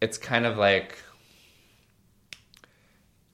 [0.01, 0.99] it's kind of like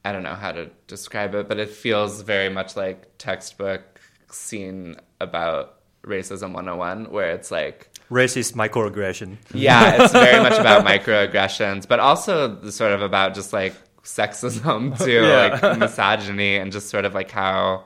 [0.04, 4.00] I don't know how to describe it, but it feels very much like textbook
[4.30, 5.77] scene about
[6.08, 9.36] racism 101 where it's like Racist microaggression.
[9.52, 14.98] yeah, it's very much about microaggressions, but also the sort of about just like sexism
[15.04, 15.58] too, Yeah.
[15.62, 17.84] like misogyny, and just sort of like how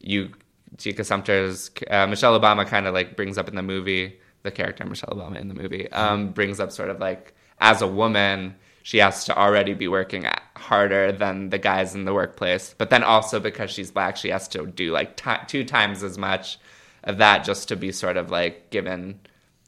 [0.00, 0.30] you
[0.78, 4.84] Tika Sumpter's uh, Michelle Obama kind of like brings up in the movie the character
[4.84, 8.98] Michelle Obama in the movie um, brings up sort of like as a woman she
[8.98, 10.24] has to already be working
[10.54, 14.46] harder than the guys in the workplace, but then also because she's black she has
[14.46, 16.58] to do like ti two times as much
[17.06, 19.20] that just to be sort of like given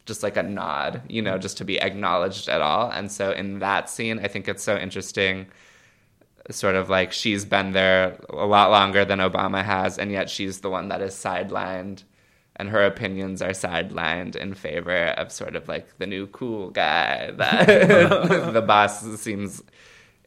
[0.08, 2.90] just like a nod, you know, just to be acknowledged at all.
[2.90, 5.46] And so in that scene, I think it's so interesting.
[6.50, 10.60] Sort of like she's been there a lot longer than Obama has, and yet she's
[10.60, 12.04] the one that is sidelined,
[12.56, 17.30] and her opinions are sidelined in favor of sort of like the new cool guy
[17.36, 17.66] that
[18.54, 19.62] the boss seems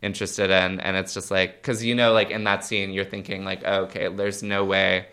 [0.03, 0.79] interested in.
[0.79, 3.85] And it's just like, because you know, like in that scene, you're thinking, like, oh,
[3.85, 5.07] okay, there's no way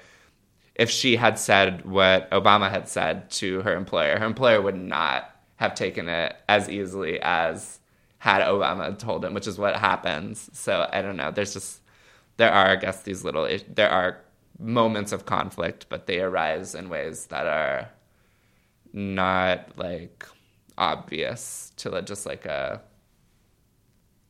[0.79, 5.31] if she had said what Obama had said to her employer, her employer would not
[5.57, 7.81] have taken it as easily as
[8.19, 10.49] had Obama told him, which is what happens.
[10.53, 11.33] So I don't know.
[11.33, 11.81] There's just
[12.37, 14.21] there are, I guess, these little there are
[14.59, 17.91] moments of conflict, but they arise in ways that are
[18.93, 20.27] not like
[20.77, 22.81] obvious to just like a.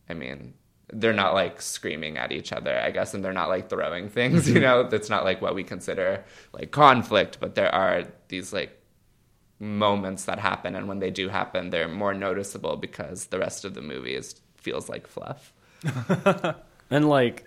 [0.08, 0.54] I mean,
[0.92, 4.48] they're not like screaming at each other, I guess, and they're not like throwing things,
[4.48, 4.84] you know?
[4.88, 8.80] That's not like what we consider like conflict, but there are these like
[9.58, 13.74] moments that happen, and when they do happen, they're more noticeable because the rest of
[13.74, 15.52] the movie is feels like fluff.
[16.90, 17.44] And like,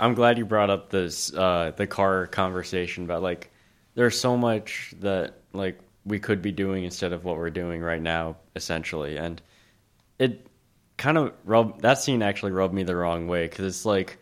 [0.00, 3.50] I'm glad you brought up this uh, the car conversation about like,
[3.94, 8.02] there's so much that like we could be doing instead of what we're doing right
[8.02, 9.40] now, essentially, and
[10.18, 10.46] it
[10.98, 14.18] kind of rubbed that scene actually rubbed me the wrong way because it's like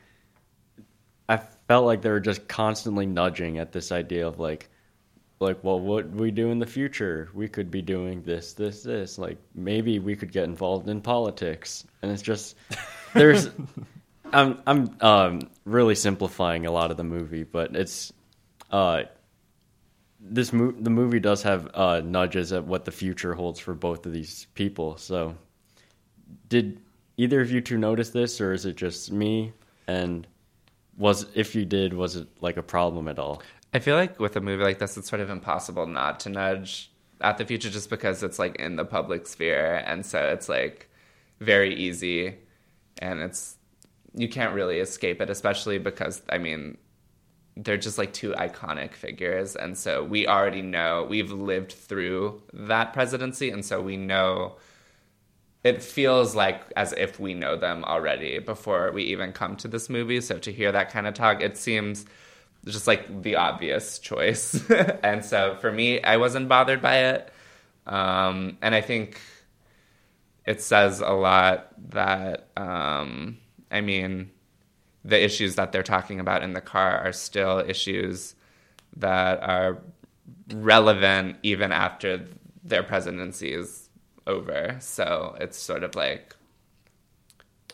[1.28, 4.68] I felt like they were just constantly nudging at this idea of like
[5.40, 7.30] like well what we do in the future?
[7.34, 9.18] We could be doing this this this.
[9.18, 11.84] Like maybe we could get involved in politics.
[12.02, 12.54] And it's just
[13.14, 13.50] there's
[14.32, 18.12] i'm i'm um really simplifying a lot of the movie but it's
[18.72, 19.04] uh
[20.20, 24.06] this mo- the movie does have uh nudges at what the future holds for both
[24.06, 24.96] of these people.
[24.96, 25.36] So
[26.48, 26.80] did
[27.16, 29.52] either of you two notice this or is it just me
[29.86, 30.26] and
[30.96, 33.42] was if you did was it like a problem at all
[33.76, 36.90] I feel like with a movie like this, it's sort of impossible not to nudge
[37.20, 39.82] at the future just because it's like in the public sphere.
[39.86, 40.88] And so it's like
[41.40, 42.36] very easy
[42.98, 43.56] and it's,
[44.14, 46.78] you can't really escape it, especially because, I mean,
[47.54, 49.56] they're just like two iconic figures.
[49.56, 53.50] And so we already know, we've lived through that presidency.
[53.50, 54.56] And so we know
[55.64, 59.88] it feels like as if we know them already before we even come to this
[59.88, 60.20] movie.
[60.20, 62.06] So to hear that kind of talk, it seems
[62.66, 64.68] just like the obvious choice.
[65.02, 67.32] and so for me, I wasn't bothered by it.
[67.86, 69.20] Um, and I think
[70.44, 73.38] it says a lot that, um,
[73.70, 74.30] I mean,
[75.04, 78.34] the issues that they're talking about in the car are still issues
[78.96, 79.78] that are
[80.52, 82.26] relevant even after
[82.64, 83.85] their presidency is
[84.26, 84.76] over.
[84.80, 86.34] So it's sort of like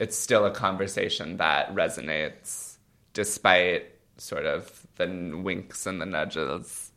[0.01, 2.77] it's still a conversation that resonates
[3.12, 3.87] despite
[4.17, 6.93] sort of the winks and the nudges.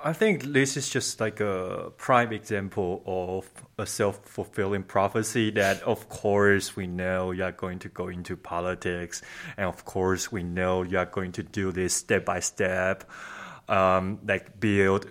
[0.00, 5.82] I think this is just like a prime example of a self fulfilling prophecy that,
[5.82, 9.22] of course, we know you are going to go into politics,
[9.56, 13.08] and of course, we know you are going to do this step by step,
[13.68, 15.10] um, like build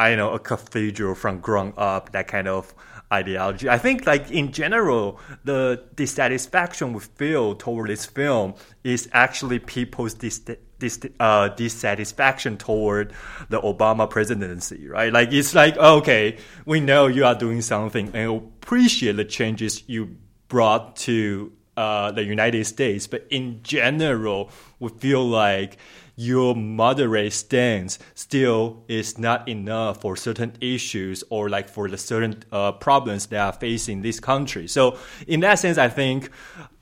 [0.00, 2.74] I know, a cathedral from ground up, that kind of
[3.12, 3.68] ideology.
[3.68, 10.14] I think, like in general, the dissatisfaction we feel toward this film is actually people's
[10.14, 10.40] dis-
[10.78, 13.12] dis- uh, dissatisfaction toward
[13.50, 15.12] the Obama presidency, right?
[15.12, 20.16] Like it's like okay, we know you are doing something and appreciate the changes you
[20.48, 25.76] brought to uh, the United States, but in general, we feel like
[26.20, 32.44] your moderate stance still is not enough for certain issues or like for the certain
[32.52, 34.68] uh, problems that are facing this country.
[34.68, 36.30] So in that sense, I think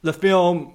[0.03, 0.74] the film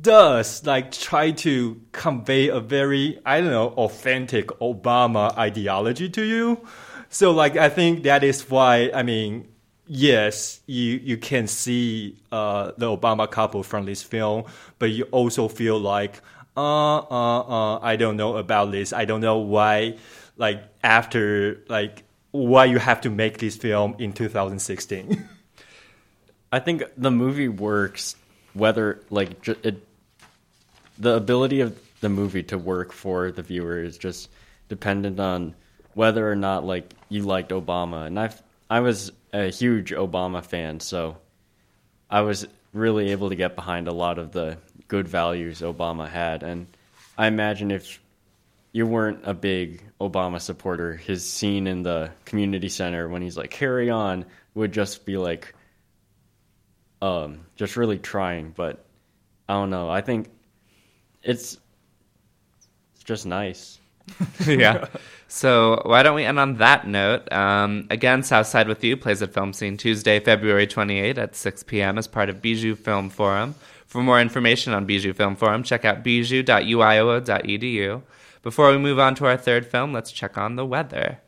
[0.00, 6.64] does like try to convey a very I don't know authentic Obama ideology to you.
[7.08, 9.48] So like I think that is why I mean
[9.88, 14.44] yes you you can see uh, the Obama couple from this film,
[14.78, 16.22] but you also feel like
[16.60, 18.92] uh uh uh I don't know about this.
[18.92, 19.98] I don't know why
[20.36, 25.28] like after like why you have to make this film in 2016.
[26.52, 28.16] I think the movie works
[28.54, 29.86] whether like it,
[30.98, 34.28] the ability of the movie to work for the viewer is just
[34.68, 35.54] dependent on
[35.94, 38.32] whether or not like you liked Obama, and I
[38.68, 41.16] I was a huge Obama fan, so
[42.08, 46.42] I was really able to get behind a lot of the good values Obama had,
[46.42, 46.66] and
[47.16, 48.00] I imagine if
[48.72, 53.50] you weren't a big Obama supporter, his scene in the community center when he's like
[53.50, 55.54] "carry on" would just be like,
[57.02, 58.50] um, just really trying.
[58.50, 58.84] But
[59.48, 59.90] I don't know.
[59.90, 60.30] I think
[61.22, 61.58] it's
[62.94, 63.78] it's just nice.
[64.46, 64.86] yeah.
[65.32, 67.32] So why don't we end on that note?
[67.32, 71.98] Um, again, Southside with You plays at Film Scene Tuesday, February 28 at 6 p.m.
[71.98, 73.54] as part of Bijou Film Forum.
[73.86, 78.02] For more information on Bijou Film Forum, check out bijou.uiowa.edu.
[78.42, 81.20] Before we move on to our third film, let's check on the weather.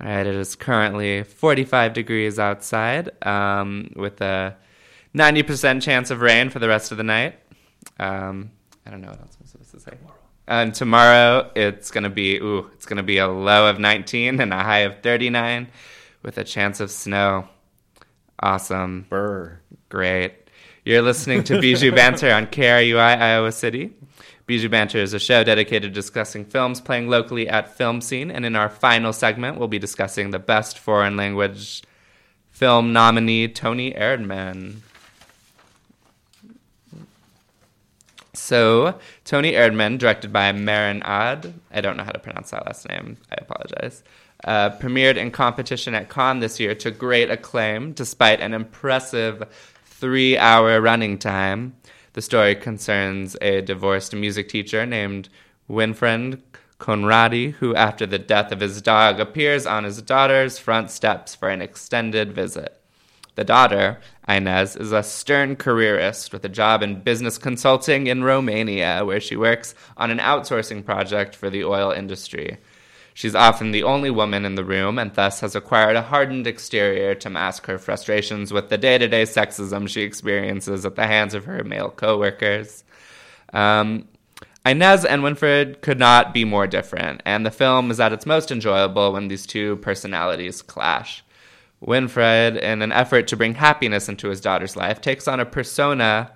[0.00, 4.56] All right, it is currently 45 degrees outside um, with a
[5.14, 7.38] 90% chance of rain for the rest of the night.
[8.00, 8.50] Um,
[8.84, 9.92] I don't know what else I'm supposed to say.
[10.46, 14.62] And tomorrow it's gonna be ooh, it's gonna be a low of 19 and a
[14.62, 15.68] high of 39,
[16.22, 17.48] with a chance of snow.
[18.40, 19.60] Awesome, Burr.
[19.88, 20.34] great.
[20.84, 23.92] You're listening to Bijou Banter on KRUI Iowa City.
[24.46, 28.44] Bijou Banter is a show dedicated to discussing films playing locally at Film Scene, and
[28.44, 31.84] in our final segment, we'll be discussing the best foreign language
[32.50, 34.80] film nominee Toni Erdmann.
[38.42, 42.88] So, Toni Erdmann, directed by Maren Ade, I don't know how to pronounce that last
[42.88, 44.02] name, I apologize,
[44.42, 49.44] uh, premiered in competition at Cannes this year to great acclaim, despite an impressive
[49.86, 51.76] three hour running time.
[52.14, 55.28] The story concerns a divorced music teacher named
[55.70, 56.40] Winfried
[56.80, 61.48] Conradi, who, after the death of his dog, appears on his daughter's front steps for
[61.48, 62.80] an extended visit.
[63.36, 69.04] The daughter, Inez, is a stern careerist with a job in business consulting in Romania,
[69.04, 72.58] where she works on an outsourcing project for the oil industry.
[73.14, 77.14] She's often the only woman in the room and thus has acquired a hardened exterior
[77.16, 81.34] to mask her frustrations with the day to day sexism she experiences at the hands
[81.34, 82.84] of her male coworkers.
[83.52, 84.08] Um,
[84.64, 88.52] Inez and Winfried could not be more different, and the film is at its most
[88.52, 91.24] enjoyable when these two personalities clash.
[91.82, 96.30] Winfried, in an effort to bring happiness into his daughter's life, takes on a persona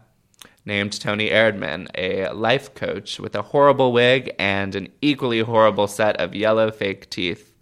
[0.65, 6.17] named Toni Erdmann, a life coach with a horrible wig and an equally horrible set
[6.17, 7.55] of yellow fake teeth.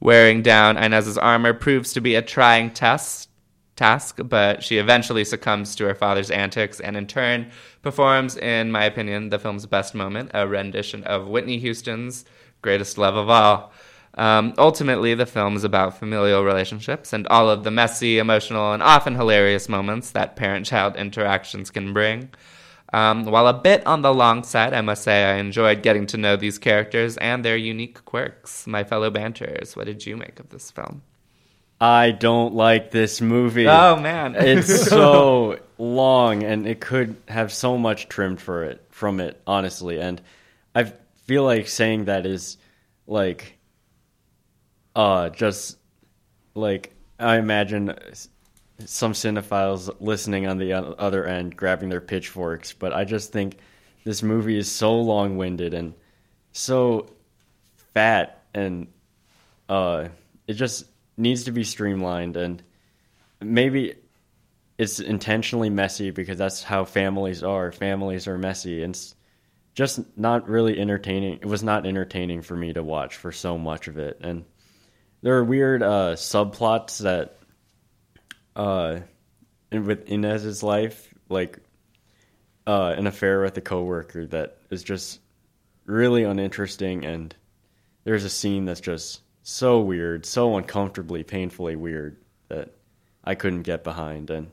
[0.00, 3.28] Wearing down Inez's armor proves to be a trying test
[3.76, 7.50] task, but she eventually succumbs to her father's antics and in turn
[7.82, 12.24] performs, in my opinion, the film's best moment, a rendition of Whitney Houston's
[12.62, 13.72] Greatest Love of All.
[14.14, 18.82] Um, ultimately, the film is about familial relationships and all of the messy, emotional, and
[18.82, 22.30] often hilarious moments that parent child interactions can bring.
[22.92, 26.18] Um, while a bit on the long side, I must say I enjoyed getting to
[26.18, 28.66] know these characters and their unique quirks.
[28.66, 31.02] My fellow banterers, what did you make of this film?
[31.80, 33.66] I don't like this movie.
[33.66, 34.34] Oh, man.
[34.38, 39.98] it's so long and it could have so much trimmed for it from it, honestly.
[39.98, 40.20] And
[40.74, 40.92] I
[41.24, 42.58] feel like saying that is
[43.06, 43.58] like
[44.94, 45.78] uh just
[46.54, 47.94] like I imagine
[48.84, 53.58] some cinephiles listening on the other end grabbing their pitchforks, but I just think
[54.04, 55.94] this movie is so long-winded and
[56.52, 57.08] so
[57.94, 58.88] fat and
[59.68, 60.08] uh
[60.46, 62.62] it just needs to be streamlined and
[63.40, 63.94] maybe
[64.78, 67.70] it's intentionally messy because that's how families are.
[67.70, 69.14] Families are messy and it's
[69.74, 71.34] just not really entertaining.
[71.34, 74.44] It was not entertaining for me to watch for so much of it and
[75.22, 77.38] there are weird uh, subplots that
[78.56, 79.00] uh,
[79.70, 81.58] in, with Inez's life, like
[82.66, 85.20] uh, an affair with a coworker that is just
[85.86, 87.34] really uninteresting, and
[88.04, 92.16] there's a scene that's just so weird, so uncomfortably, painfully weird
[92.48, 92.74] that
[93.24, 94.50] I couldn't get behind, and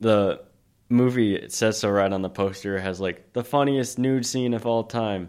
[0.00, 0.40] the
[0.88, 4.66] movie it says so right on the poster has like the funniest nude scene of
[4.66, 5.28] all time.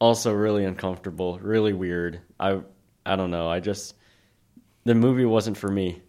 [0.00, 2.20] Also really uncomfortable really weird.
[2.38, 2.60] I
[3.08, 3.48] I don't know.
[3.48, 3.94] I just
[4.84, 6.02] the movie wasn't for me.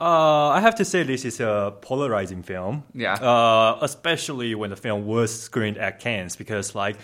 [0.00, 2.84] Uh, I have to say this is a polarizing film.
[2.94, 3.14] Yeah.
[3.14, 6.96] Uh, especially when the film was screened at Cannes, because like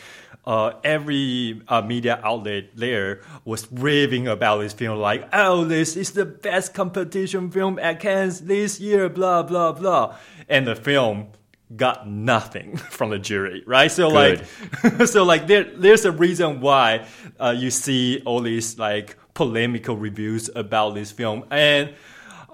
[0.47, 6.13] uh, every uh, media outlet there was raving about this film, like, "Oh, this is
[6.13, 10.17] the best competition film at Cannes this year." Blah blah blah,
[10.49, 11.33] and the film
[11.75, 13.91] got nothing from the jury, right?
[13.91, 14.47] So Good.
[14.83, 17.07] like, so like there, there's a reason why
[17.41, 21.95] uh, you see all these like polemical reviews about this film, and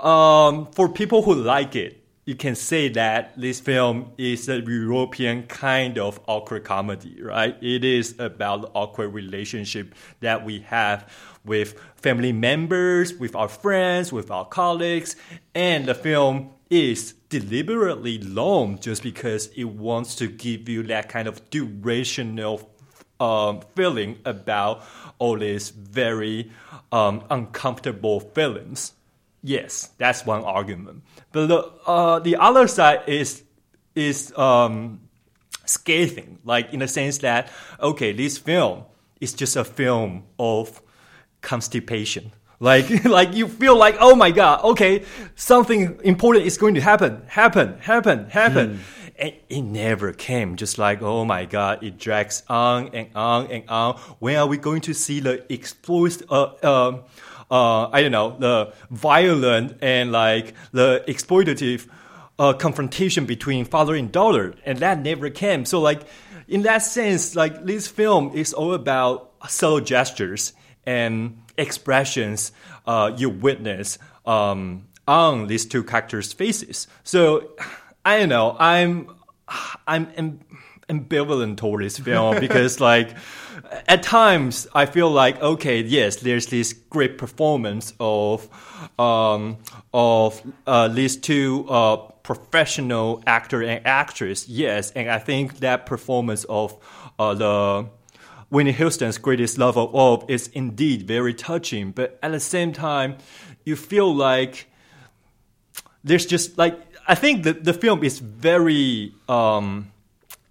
[0.01, 5.43] um, for people who like it, you can say that this film is a European
[5.45, 7.57] kind of awkward comedy, right?
[7.61, 11.13] It is about the awkward relationship that we have
[11.45, 15.17] with family members, with our friends, with our colleagues,
[15.55, 21.29] and the film is deliberately long just because it wants to give you that kind
[21.29, 22.67] of durational
[23.21, 24.83] um, feeling about
[25.19, 26.51] all these very
[26.91, 28.95] um, uncomfortable feelings.
[29.43, 31.03] Yes, that's one argument.
[31.31, 33.43] But the uh, the other side is
[33.95, 35.01] is um,
[35.67, 38.85] scathing, like in the sense that okay, this film
[39.21, 40.81] is just a film of
[41.43, 42.33] constipation.
[42.63, 45.05] Like like you feel like oh my god, okay,
[45.35, 48.81] something important is going to happen, happen, happen, happen.
[49.19, 50.57] And it never came.
[50.57, 53.97] Just like, oh my god, it drags on and on and on.
[54.21, 56.23] When are we going to see the exploit?
[56.31, 56.99] Uh, uh,
[57.51, 61.89] uh, I don't know, the violent and like the exploitative
[62.39, 65.65] uh, confrontation between father and daughter, and that never came.
[65.65, 66.03] So like,
[66.47, 70.53] in that sense, like this film is all about subtle gestures
[70.87, 72.53] and expressions
[72.87, 76.87] uh, you witness um, on these two characters' faces.
[77.05, 77.53] So
[78.05, 78.57] I don't know.
[78.59, 79.11] I'm
[79.87, 80.41] I'm
[80.89, 83.15] ambivalent toward this film because like
[83.89, 88.49] at times I feel like okay, yes, there's this great performance of
[88.99, 89.59] um,
[89.93, 94.49] of uh, these two uh, professional actor and actress.
[94.49, 96.77] Yes, and I think that performance of
[97.19, 97.89] uh, the
[98.53, 101.91] Whitney Houston's greatest love of all is indeed very touching.
[101.91, 103.17] But at the same time,
[103.65, 104.67] you feel like
[106.05, 106.79] there's just like
[107.09, 109.91] I think the the film is very um,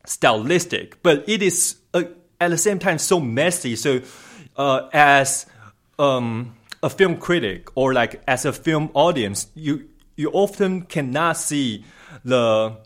[0.07, 2.05] stylistic, but it is uh,
[2.39, 3.75] at the same time so messy.
[3.75, 4.01] So
[4.57, 5.45] uh, as
[5.99, 11.85] um, a film critic or like as a film audience, you you often cannot see
[12.25, 12.77] the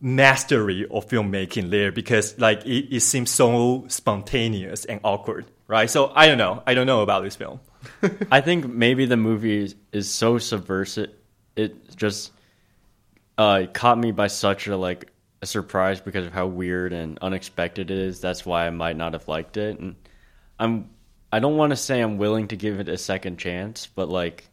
[0.00, 5.88] mastery of filmmaking there because like it, it seems so spontaneous and awkward, right?
[5.88, 6.62] So I don't know.
[6.66, 7.60] I don't know about this film.
[8.30, 11.10] I think maybe the movie is, is so subversive.
[11.56, 12.32] It just
[13.38, 15.10] uh, caught me by such a like
[15.42, 18.20] a surprise because of how weird and unexpected it is.
[18.20, 19.78] That's why I might not have liked it.
[19.78, 19.96] And
[20.58, 20.90] I'm
[21.32, 24.48] I don't want to say I'm willing to give it a second chance, but like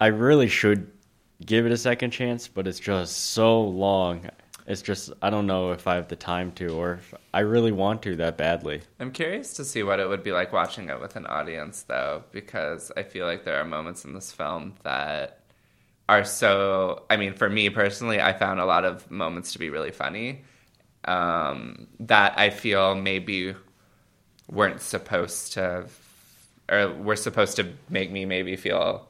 [0.00, 0.90] I really should
[1.44, 4.28] give it a second chance, but it's just so long.
[4.66, 7.72] It's just I don't know if I have the time to or if I really
[7.72, 8.82] want to that badly.
[8.98, 12.24] I'm curious to see what it would be like watching it with an audience, though,
[12.32, 15.40] because I feel like there are moments in this film that
[16.08, 17.04] are so.
[17.10, 20.42] I mean, for me personally, I found a lot of moments to be really funny
[21.04, 23.54] um, that I feel maybe
[24.50, 25.86] weren't supposed to,
[26.68, 29.08] or were supposed to make me maybe feel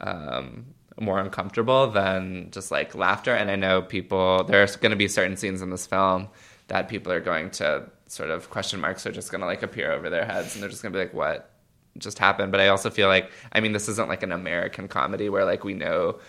[0.00, 0.66] um,
[1.00, 3.34] more uncomfortable than just like laughter.
[3.34, 6.28] And I know people, there's going to be certain scenes in this film
[6.68, 9.90] that people are going to sort of question marks are just going to like appear
[9.92, 11.50] over their heads and they're just going to be like, what
[11.98, 12.52] just happened?
[12.52, 15.64] But I also feel like, I mean, this isn't like an American comedy where like
[15.64, 16.20] we know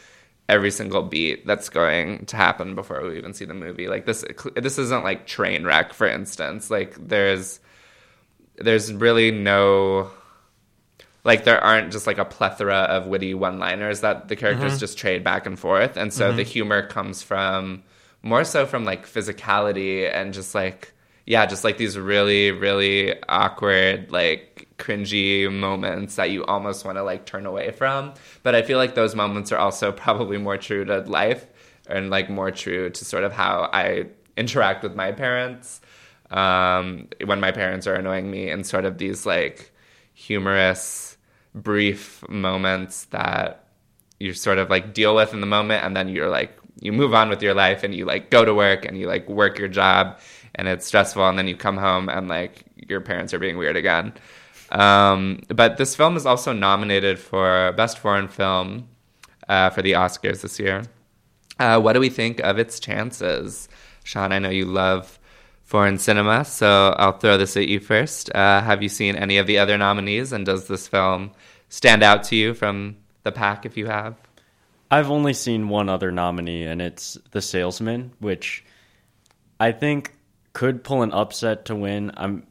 [0.50, 3.88] every single beat that's going to happen before we even see the movie.
[3.88, 6.70] Like this, this isn't like Trainwreck, for instance.
[6.70, 7.60] Like there's,
[8.56, 10.12] there's really no
[11.24, 14.80] like there aren't just like a plethora of witty one-liners that the characters Mm-hmm.
[14.80, 15.96] just trade back and forth.
[15.98, 17.84] And so the humor comes from
[18.22, 20.94] more so from like physicality and just like
[21.26, 27.04] yeah just like these really really awkward like cringy moments that you almost want to
[27.04, 28.14] like turn away from.
[28.44, 31.46] But i feel like those moments are also probably more true to life
[31.88, 34.06] and like more true to sort of how i
[34.38, 35.80] interact with my parents
[36.32, 39.72] um, when my parents are annoying me and sort of these like
[40.14, 41.13] humorous
[41.54, 43.68] brief moments that
[44.20, 47.14] you sort of like deal with in the moment and then you're like you move
[47.14, 49.68] on with your life and you like go to work and you like work your
[49.68, 50.20] job
[50.56, 53.76] and it's stressful and then you come home and like your parents are being weird
[53.76, 54.14] again.
[54.72, 58.88] Um, but this film is also nominated for best foreign film
[59.48, 60.84] uh, for the oscars this year.
[61.60, 63.70] Uh, what do we think of its chances?
[64.04, 65.20] Sean i know you love
[65.74, 69.48] foreign cinema so i'll throw this at you first uh, have you seen any of
[69.48, 71.32] the other nominees and does this film
[71.70, 74.16] stand out to you from the pack if you have
[74.94, 78.64] I've only seen one other nominee, and it's The Salesman, which
[79.60, 80.16] I think
[80.54, 82.12] could pull an upset to win.
[82.16, 82.46] I'm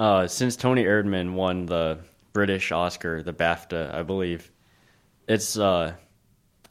[0.00, 2.00] uh, since Toni Erdmann won the
[2.32, 4.50] British Oscar, the BAFTA, I believe.
[5.28, 5.94] It's uh,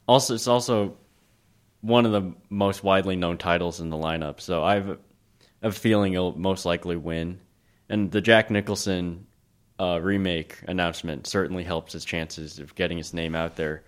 [0.06, 0.98] also it's also
[1.80, 4.98] one of the most widely known titles in the lineup, so I have
[5.62, 7.40] a feeling it'll most likely win.
[7.88, 9.26] And the Jack Nicholson
[9.80, 13.82] uh, remake announcement certainly helps his chances of getting his name out there.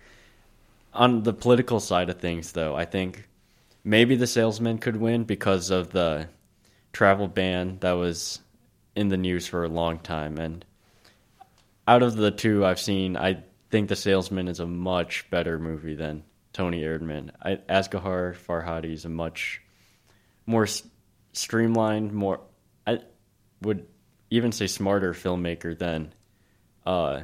[0.93, 3.27] on the political side of things, though, I think
[3.83, 6.27] maybe the salesman could win because of the
[6.93, 8.39] travel ban that was
[8.95, 10.37] in the news for a long time.
[10.37, 10.65] And
[11.87, 15.95] out of the two I've seen, I think the salesman is a much better movie
[15.95, 17.31] than Toni Erdmann.
[17.41, 19.61] I, Asghar Farhadi is a much
[20.45, 20.67] more
[21.33, 22.41] streamlined, more
[22.85, 22.99] I
[23.61, 23.85] would
[24.29, 26.13] even say smarter filmmaker than
[26.85, 27.21] uh,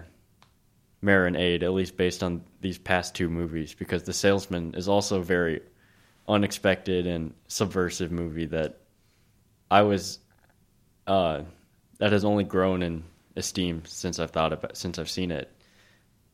[1.01, 5.19] Maren Ade, at least based on these past two movies, because The Salesman is also
[5.19, 5.61] a very
[6.27, 8.79] unexpected and subversive movie that
[9.71, 10.19] I was
[11.07, 11.43] uh,
[11.99, 13.03] that has only grown in
[13.35, 15.51] esteem since I've thought about since I've seen it.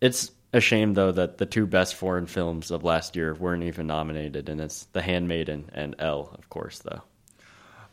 [0.02, 3.88] It's a shame though that the two best foreign films of last year weren't even
[3.88, 7.02] nominated, and it's The Handmaiden and Elle, of course, though.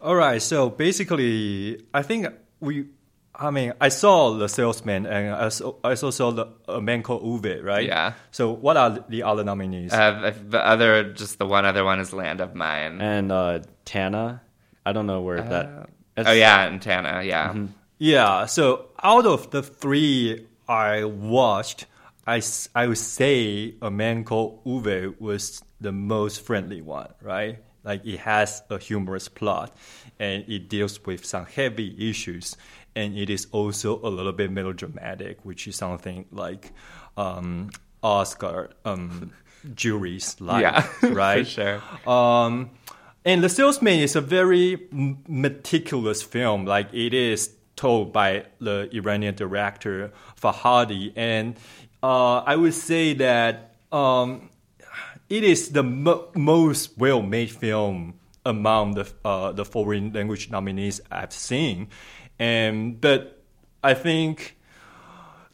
[0.01, 0.41] All right.
[0.43, 2.27] So basically, I think
[2.61, 2.87] we.
[3.35, 7.03] I mean, I saw the salesman, and I also, I also saw the a man
[7.03, 7.87] called Ove, right?
[7.87, 8.13] Yeah.
[8.33, 9.93] So what are the other nominees?
[9.95, 13.01] Uh, the- the other, just the one other one is Land of Mine.
[13.01, 14.43] And uh, Tanna,
[14.85, 15.89] I don't know where that.
[16.19, 17.55] oh yeah, and Tanna, yeah.
[17.99, 21.87] Yeah, so out of the three I watched,
[22.27, 22.43] I,
[22.75, 27.59] I would say a man called Ove was the most friendly one, right?
[27.85, 29.75] Like it has a humorous plot
[30.19, 32.57] and it deals with some heavy issues
[32.95, 36.73] and it is also a little bit melodramatic, which is something like
[37.17, 37.71] um,
[38.03, 39.33] Oscar um,
[39.75, 41.47] juries like, Yeah, right?
[41.47, 41.83] for sure.
[42.09, 42.71] Um,
[43.25, 46.65] and The Salesman is a very m- meticulous film.
[46.67, 51.57] Like it is told by the Iranian director Farhadi, and
[52.03, 54.50] uh, I would say that um,
[55.31, 58.15] it is the mo- most well-made film
[58.45, 61.89] among the uh, the foreign language nominees I've seen.
[62.39, 63.43] And but
[63.83, 64.57] I think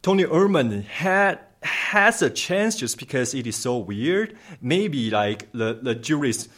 [0.01, 4.35] Toni Erdmann had has a chance just because it is so weird.
[4.61, 6.49] Maybe like the the juries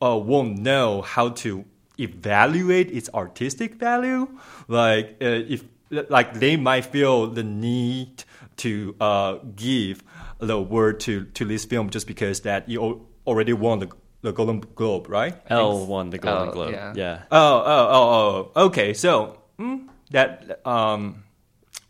[0.00, 1.64] uh, won't know how to
[1.98, 4.28] evaluate its artistic value.
[4.68, 8.24] Like uh, if like they might feel the need
[8.58, 10.02] to uh, give
[10.38, 13.88] the award to to this film just because that you already won the
[14.22, 15.34] the Golden Globe, right?
[15.48, 16.72] Elle won the Golden Oh, Globe.
[16.72, 16.92] yeah.
[16.96, 17.22] yeah.
[17.30, 18.64] Oh, oh, oh, oh.
[18.66, 21.22] Okay, so mm, that um,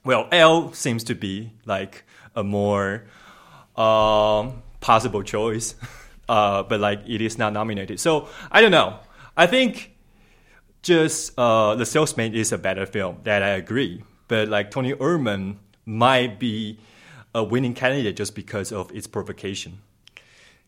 [0.05, 2.05] well, Elle seems to be like
[2.37, 3.05] a more
[3.77, 5.75] um possible choice,
[6.29, 7.99] uh, but like it is not nominated.
[8.01, 8.99] So I don't know.
[9.37, 9.95] I think
[10.83, 13.19] just uh, the salesman is a better film.
[13.25, 14.03] That I agree.
[14.29, 16.79] But like Toni Erdmann might be
[17.35, 19.81] a winning candidate just because of its provocation.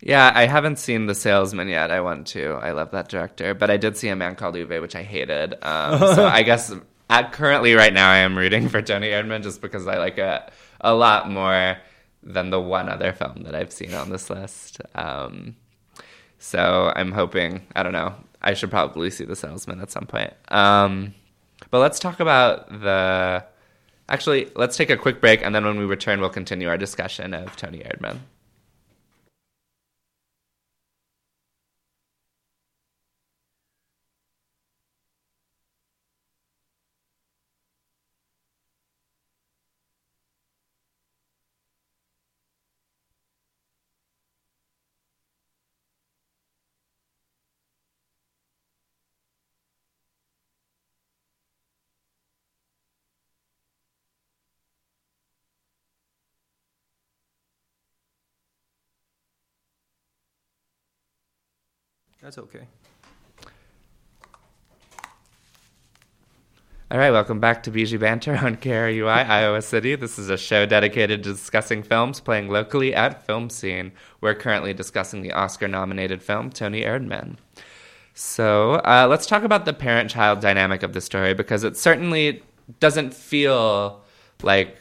[0.03, 1.91] Yeah, I haven't seen The Salesman yet.
[1.91, 2.53] I want to.
[2.63, 5.55] I love that director, but I did see A Man Called Ove, which I hated.
[5.63, 6.73] Um, so I guess
[7.11, 10.43] at currently right now I am rooting for Toni Erdmann just because I like it
[10.81, 11.77] a lot more
[12.23, 14.81] than the one other film that I've seen on this list.
[14.95, 15.57] Um,
[16.39, 17.67] so I'm hoping.
[17.77, 18.15] I don't know.
[18.41, 20.33] I should probably see The Salesman at some point.
[20.49, 21.15] Um,
[21.71, 23.45] but let's talk about the.
[24.11, 27.33] Actually, let's take a quick break, and then when we return, we'll continue our discussion
[27.33, 28.19] of Toni Erdmann.
[62.23, 62.67] That's okay.
[66.93, 69.95] All right, welcome back to Bijou Banter on KRUI, Iowa City.
[69.95, 73.93] This is a show dedicated to discussing films playing locally at Film Scene.
[74.21, 77.37] We're currently discussing the Oscar nominated film, Toni Erdmann.
[78.13, 82.43] So uh, let's talk about the parent child dynamic of the story because it certainly
[82.81, 84.03] doesn't feel
[84.43, 84.77] like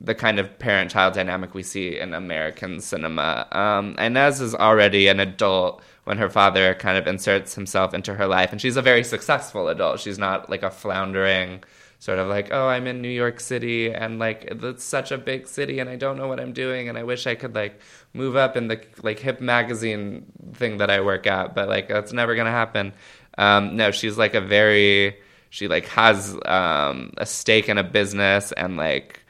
[0.00, 3.46] the kind of parent child dynamic we see in American cinema.
[3.52, 8.26] Um, Inez is already an adult when her father kind of inserts himself into her
[8.26, 10.00] life, and she's a very successful adult.
[10.00, 11.62] She's not like a floundering
[12.02, 15.46] sort of like, oh, I'm in New York City and like it's such a big
[15.46, 17.80] city and I don't know what I'm doing and I wish I could like
[18.12, 22.12] move up in the like hip magazine thing that I work at, but like that's
[22.12, 22.92] never gonna happen.
[23.38, 25.16] Um, no, she's like a very
[25.50, 29.20] she like has um, a stake in a business and like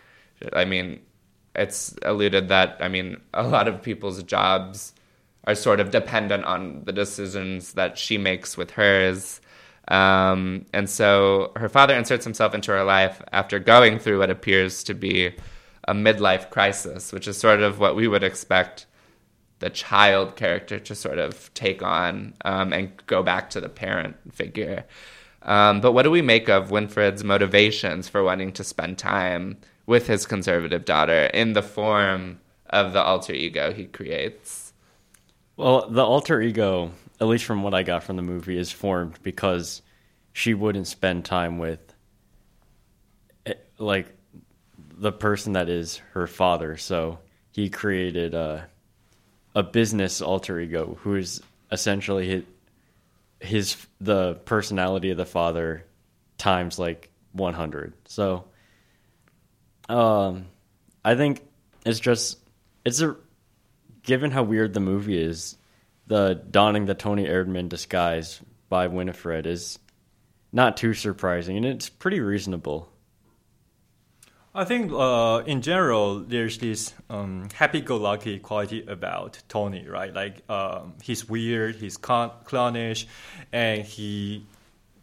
[0.54, 1.00] I mean,
[1.54, 4.94] it's alluded that I mean a lot of people's jobs
[5.44, 9.40] are sort of dependent on the decisions that she makes with hers.
[9.88, 14.84] Um, and so her father inserts himself into her life after going through what appears
[14.84, 15.34] to be
[15.88, 18.86] a midlife crisis, which is sort of what we would expect
[19.58, 24.16] the child character to sort of take on um, and go back to the parent
[24.32, 24.84] figure.
[25.42, 30.06] Um, but what do we make of Winfried's motivations for wanting to spend time with
[30.06, 32.40] his conservative daughter in the form
[32.70, 34.71] of the alter ego he creates?
[35.56, 39.18] Well, the alter ego, at least from what I got from the movie, is formed
[39.22, 39.82] because
[40.32, 41.80] she wouldn't spend time with,
[43.46, 44.14] eh, like,
[44.96, 46.76] the person that is her father.
[46.76, 47.18] So
[47.52, 48.68] he created a,
[49.54, 52.44] a business alter ego who is essentially his,
[53.40, 55.84] his the personality of the father
[56.38, 57.92] times like 100.
[58.06, 58.44] So
[59.88, 60.46] um
[61.04, 61.42] I think
[61.84, 62.38] it's just
[62.84, 63.16] it's a
[64.02, 65.56] given how weird the movie is,
[66.06, 69.78] the donning the Toni Erdmann disguise by Winifred is
[70.52, 72.88] not too surprising and it's pretty reasonable.
[74.54, 80.12] I think uh, in general, there's this um, happy-go-lucky quality about Toni, right?
[80.12, 83.06] Like um, he's weird, he's clownish,
[83.50, 84.44] and he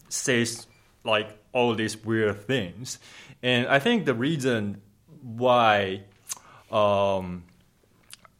[0.10, 0.68] says
[1.04, 3.00] like all these weird things.
[3.42, 4.82] And I think the reason
[5.24, 6.04] why
[6.72, 7.44] um,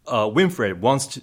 [0.10, 1.22] uh, Winfried wants to,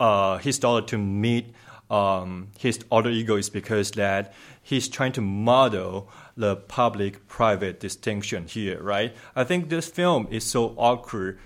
[0.00, 1.54] uh, his daughter to meet
[1.90, 4.32] um, his alter ego is because that
[4.62, 9.14] he's trying to model the public private distinction here, right?
[9.36, 11.38] I think this film is so awkward,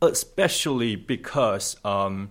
[0.00, 2.30] especially because um,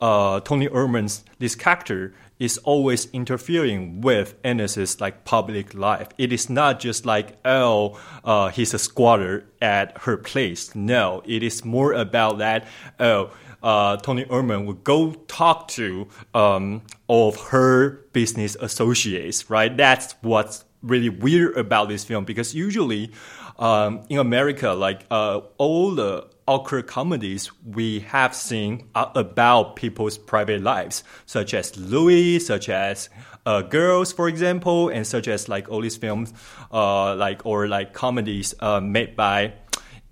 [0.00, 6.08] uh, Toni Erdmann's this character is always interfering with Inez's like public life.
[6.18, 10.74] It is not just like oh, uh, he's a squatter at her place.
[10.74, 12.66] No, it is more about that.
[12.98, 13.30] Oh,
[13.62, 19.48] uh, Toni Erdmann would go talk to um, all of her business associates.
[19.48, 23.10] Right, that's what's really weird about this film because usually
[23.58, 30.18] um, in America, like uh, all the awkward comedies we have seen are about people's
[30.18, 33.08] private lives, such as Louie, such as
[33.46, 36.32] uh, Girls, for example, and such as like all these films,
[36.72, 39.54] uh, like or like comedies uh, made by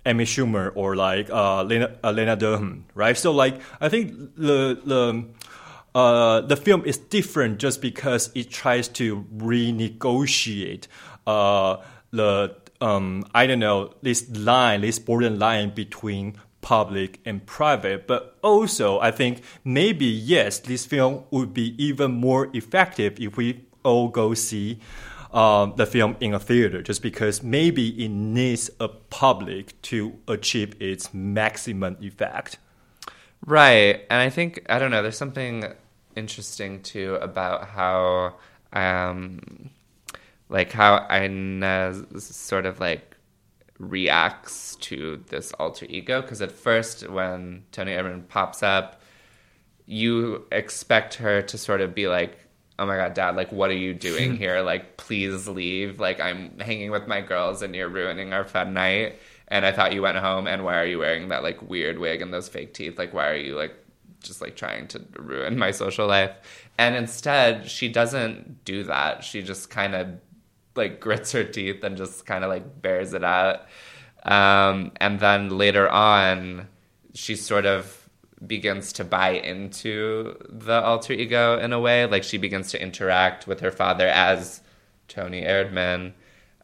[0.05, 3.17] Amy Schumer or like uh, Lena, uh, Lena Dunham, right?
[3.17, 5.25] So like I think the the
[5.95, 10.87] uh, the film is different just because it tries to renegotiate
[11.27, 11.77] uh,
[12.11, 18.07] the um, I don't know this line, this border line between public and private.
[18.07, 23.65] But also, I think maybe yes, this film would be even more effective if we
[23.83, 24.79] all go see.
[25.31, 30.79] Um, the film in a theater just because maybe it needs a public to achieve
[30.79, 32.59] its maximum effect.
[33.43, 34.05] Right.
[34.11, 35.73] And I think, I don't know, there's something
[36.15, 38.35] interesting too about how
[38.73, 39.71] um
[40.53, 43.17] like how Inez sort of like
[43.79, 46.21] reacts to this alter ego?
[46.21, 49.01] Because at first when Toni Erdmann pops up
[49.85, 52.37] you expect her to sort of be like
[52.79, 54.61] oh my god dad like what are you doing here?
[54.61, 55.99] Like please leave.
[55.99, 59.19] Like i'm hanging with my girls and you're ruining our fun night.
[59.47, 62.21] And i thought you went home and why are you wearing that like weird wig
[62.21, 62.99] and those fake teeth?
[62.99, 63.73] Like why are you like
[64.21, 66.31] just like trying to ruin my social life.
[66.77, 69.23] And instead, she doesn't do that.
[69.23, 70.07] She just kind of
[70.75, 73.61] like grits her teeth and just kind of like bears it out.
[74.23, 76.67] Um, and then later on,
[77.13, 78.09] she sort of
[78.45, 82.05] begins to buy into the alter ego in a way.
[82.05, 84.61] Like she begins to interact with her father as
[85.07, 86.13] Toni Erdmann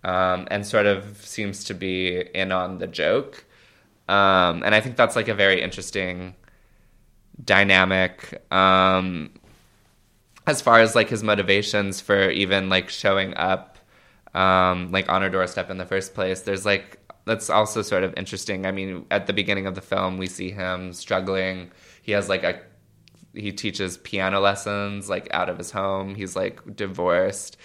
[0.03, 3.45] um, and sort of seems to be in on the joke.
[4.07, 6.36] Um, and I think that's like a very interesting
[7.43, 9.32] dynamic um,
[10.47, 13.78] as far as like his motivations for even like showing up
[14.34, 16.41] um, like on her doorstep in the first place.
[16.41, 18.65] There's like that's also sort of interesting.
[18.65, 21.71] I mean at the beginning of the film we see him struggling.
[22.01, 22.61] He has like a
[23.34, 26.15] he teaches piano lessons like out of his home.
[26.15, 27.57] He's like divorced.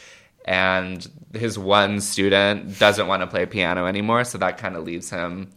[0.46, 5.08] And his one student doesn't want to play piano anymore so that kind of leaves
[5.08, 5.50] him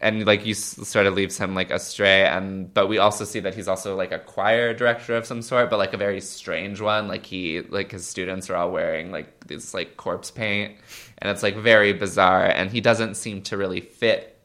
[0.00, 3.54] and like you sort of leaves him like astray and but we also see that
[3.54, 7.08] he's also like a choir director of some sort but like a very strange one.
[7.08, 10.76] Like he like his students are all wearing like this like corpse paint
[11.18, 14.38] and it's like very bizarre and he doesn't seem to really fit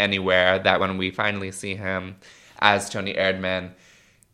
[0.00, 2.16] anywhere that when we finally see him
[2.60, 3.72] as Toni Erdmann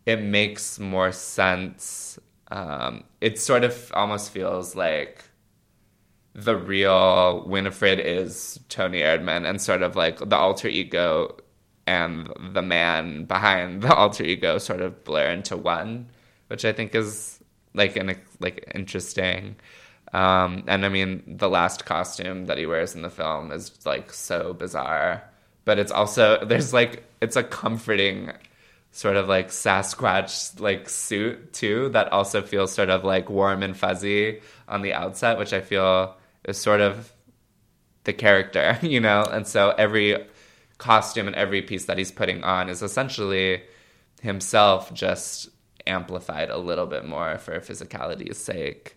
[0.06, 2.18] it makes more sense.
[2.50, 5.24] Um, it sort of almost feels like
[6.34, 11.36] the real Winifred is Toni Erdmann and sort of like the alter ego
[11.86, 16.08] and the man behind the alter ego sort of blur into one,
[16.46, 17.38] which I think is
[17.74, 19.56] like an like interesting.
[20.12, 24.12] Um, and I mean, the last costume that he wears in the film is like
[24.12, 25.22] so bizarre,
[25.64, 28.32] but it's also there's like it's a comforting
[28.90, 33.76] sort of like Sasquatch like suit too that also feels sort of like warm and
[33.76, 36.14] fuzzy on the outset, which I feel
[36.44, 37.12] is sort of
[38.04, 39.22] the character, you know?
[39.22, 40.26] And so every
[40.78, 43.62] costume and every piece that he's putting on is essentially
[44.20, 45.48] himself just
[45.86, 48.96] amplified a little bit more for physicality's sake.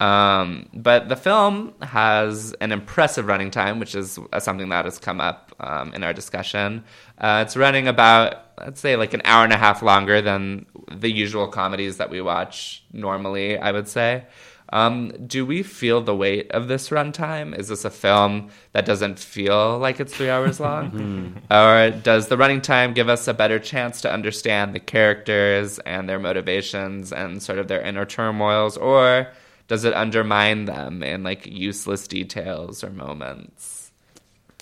[0.00, 5.20] Um, but the film has an impressive running time, which is something that has come
[5.20, 6.84] up um, in our discussion.
[7.18, 11.10] Uh, it's running about, let's say, like an hour and a half longer than the
[11.10, 14.24] usual comedies that we watch normally, I would say.
[14.70, 17.56] Um, do we feel the weight of this runtime?
[17.56, 21.40] Is this a film that doesn't feel like it's three hours long?
[21.50, 26.08] or does the running time give us a better chance to understand the characters and
[26.08, 28.76] their motivations and sort of their inner turmoils?
[28.76, 29.28] Or
[29.68, 33.92] does it undermine them in like useless details or moments?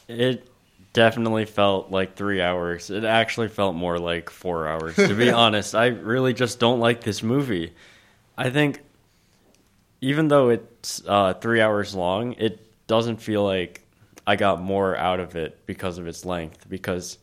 [0.09, 0.47] It
[0.93, 2.91] definitely felt like three hours.
[2.91, 5.75] It actually felt more like four hours, to be honest.
[5.75, 7.73] I really just don't like this movie.
[8.37, 8.83] I think
[10.03, 13.87] even though it's uh, three hours long, it doesn't feel like
[14.27, 16.69] I got more out of it because of its length.
[16.69, 17.19] Because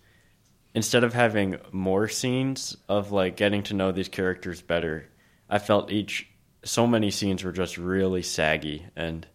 [0.74, 5.10] instead of having more scenes of like getting to know these characters better,
[5.50, 6.30] I felt each
[6.64, 9.28] so many scenes were just really saggy, and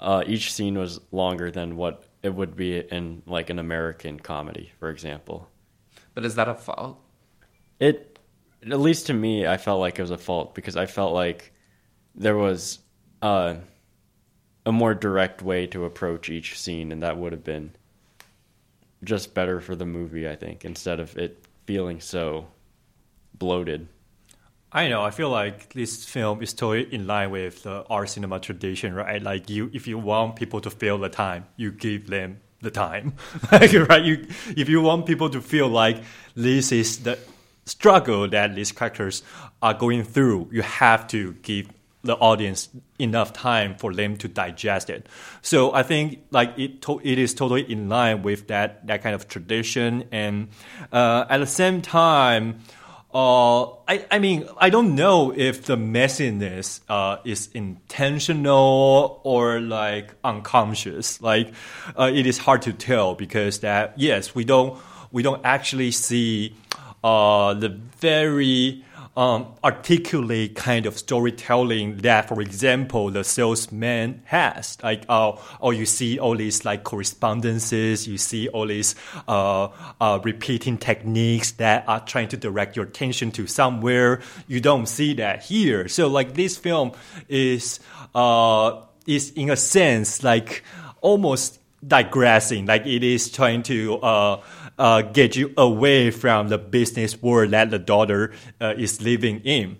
[0.00, 4.70] uh, each scene was longer than what it would be in like an American comedy,
[4.78, 5.48] for example.
[6.14, 7.00] But is that a fault?
[7.80, 8.20] It,
[8.62, 11.52] at least to me, I felt like it was a fault because I felt like
[12.14, 12.78] there was
[13.24, 13.56] uh,
[14.66, 17.72] a more direct way to approach each scene, and that would have been
[19.02, 22.48] just better for the movie, I think, instead of it feeling so
[23.32, 23.88] bloated.
[24.70, 25.02] I know.
[25.02, 29.22] I feel like this film is totally in line with the art cinema tradition, right?
[29.22, 33.14] Like you, if you want people to feel the time, you give them the time,
[33.52, 34.04] like, right?
[34.04, 36.02] You, if you want people to feel like
[36.34, 37.18] this is the
[37.64, 39.22] struggle that these characters
[39.62, 41.70] are going through, you have to give
[42.04, 45.08] the audience enough time for them to digest it.
[45.42, 49.14] So I think like it to- it is totally in line with that that kind
[49.14, 50.48] of tradition, and
[50.92, 52.60] uh, at the same time.
[53.16, 60.12] Uh, I, I mean, I don't know if the messiness uh, is intentional or like
[60.24, 61.22] unconscious.
[61.22, 61.54] Like,
[61.96, 64.80] uh, it is hard to tell because that yes, we don't
[65.12, 66.56] we don't actually see
[67.04, 68.83] uh, the very
[69.16, 74.76] um, articulate kind of storytelling that, for example, the salesman has.
[74.82, 78.96] Like, oh, oh, you see all these like correspondences, you see all these
[79.28, 79.68] uh,
[80.00, 84.20] uh, repeating techniques that are trying to direct your attention to somewhere.
[84.48, 85.86] You don't see that here.
[85.86, 86.92] So, like, this film
[87.28, 87.78] is
[88.14, 90.64] uh, is in a sense like
[91.00, 92.66] almost digressing.
[92.66, 93.98] Like, it is trying to.
[93.98, 94.40] Uh,
[94.78, 99.78] uh, get you away from the business world that the daughter uh, is living in.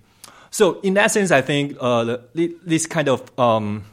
[0.50, 3.84] So in that sense, I think uh, this kind of um,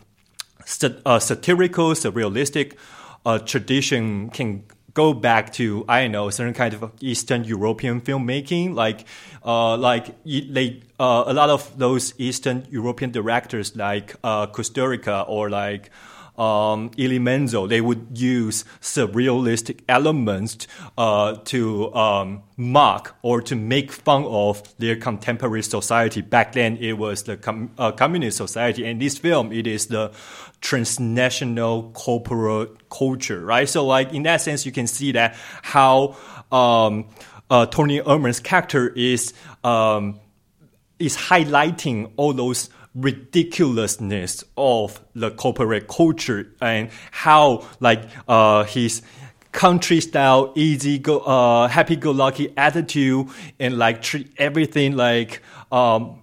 [0.66, 2.74] sat- uh, satirical, surrealistic
[3.26, 8.76] uh, tradition can go back to I don't know certain kind of Eastern European filmmaking,
[8.76, 9.06] like
[9.44, 15.90] uh, like uh, a lot of those Eastern European directors like uh, Kusturica or like
[16.42, 20.66] um, Elie Menzel, they would use surrealistic elements
[20.98, 26.22] uh, to um, mock or to make fun of their contemporary society.
[26.22, 30.12] Back then, it was the com- uh, communist society, and this film, it is the
[30.62, 33.70] transnational corporate culture, right?
[33.70, 36.18] So, like in that sense, you can see that how
[36.52, 37.06] um,
[37.52, 39.34] uh, Toni Erdmann's character is
[39.64, 40.20] um,
[40.98, 49.02] is highlighting all those ridiculousness of the corporate culture and how like uh, his
[49.52, 53.28] country style easy go uh, happy go lucky attitude
[53.60, 56.20] and like treat everything like um,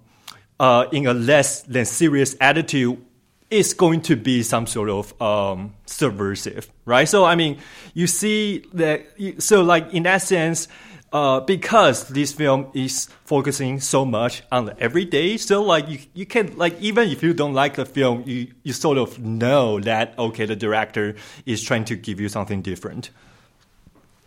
[0.59, 3.03] uh, in a less than serious attitude
[3.49, 7.09] is going to be some sort of um, subversive, right?
[7.09, 7.57] So I mean,
[7.93, 9.07] you see that.
[9.39, 10.67] So like in that sense,
[11.11, 16.25] uh, because this film is focusing so much on the everyday, so like you you
[16.25, 20.17] can like even if you don't like the film, you you sort of know that
[20.17, 23.09] okay, the director is trying to give you something different.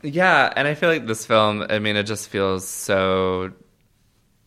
[0.03, 3.53] Yeah, and I feel like this film, I mean, it just feels so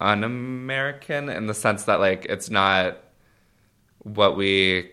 [0.02, 2.98] un-American in the sense that like it's not
[4.00, 4.92] what we.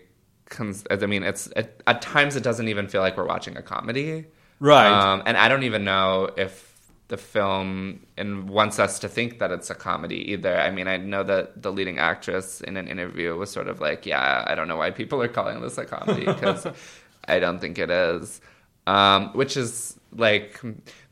[0.49, 3.61] Cons- I mean, it's it, at times it doesn't even feel like we're watching a
[3.61, 4.25] comedy,
[4.63, 4.87] Right.
[4.87, 6.72] Um, and I don't even know if
[7.13, 10.55] the film and wants us to think that it's a comedy either.
[10.67, 14.05] I mean, I know that the leading actress in an interview was sort of like,
[14.05, 16.65] "Yeah, I don't know why people are calling this a comedy because
[17.33, 18.41] I don't think it is."
[18.87, 20.61] um, which is like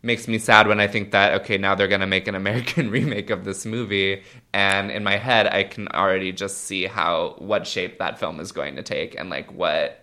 [0.03, 3.29] makes me sad when I think that okay now they're gonna make an American remake
[3.29, 4.23] of this movie,
[4.53, 8.51] and in my head I can already just see how what shape that film is
[8.51, 10.00] going to take and like what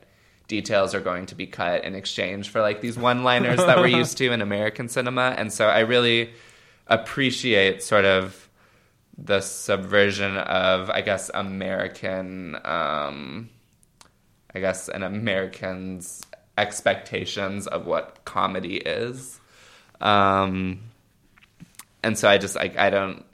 [0.49, 4.19] details are going to be cut in exchange for like these one-liners that we're used
[4.19, 6.33] to in American cinema, and so I really
[6.87, 8.49] appreciate sort of
[9.17, 12.57] the subversion of I guess American.
[12.65, 13.51] Um,
[14.55, 16.23] I guess an American's
[16.57, 19.41] expectations of what comedy is.
[20.01, 20.81] Um,
[22.03, 23.25] and so I just like I don't.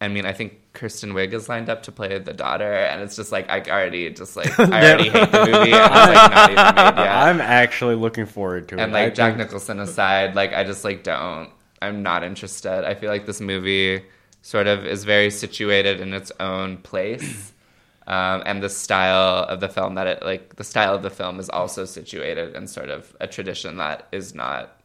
[0.00, 3.16] I mean, I think Kristen Wiig is lined up to play the daughter, and it's
[3.16, 5.72] just like I already just like I already hate the movie.
[5.72, 7.16] And like not even made yet.
[7.16, 8.80] I'm actually looking forward to it.
[8.82, 11.50] and I like Jack think- Nicholson aside, like I just like don't.
[11.80, 12.84] I'm not interested.
[12.86, 14.02] I feel like this movie
[14.42, 17.52] sort of is very situated in its own place.
[18.08, 21.40] Um, and the style of the film that it like the style of the film
[21.40, 24.80] is also situated in sort of a tradition that is not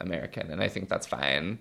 [0.00, 1.58] American, and I think that's fine.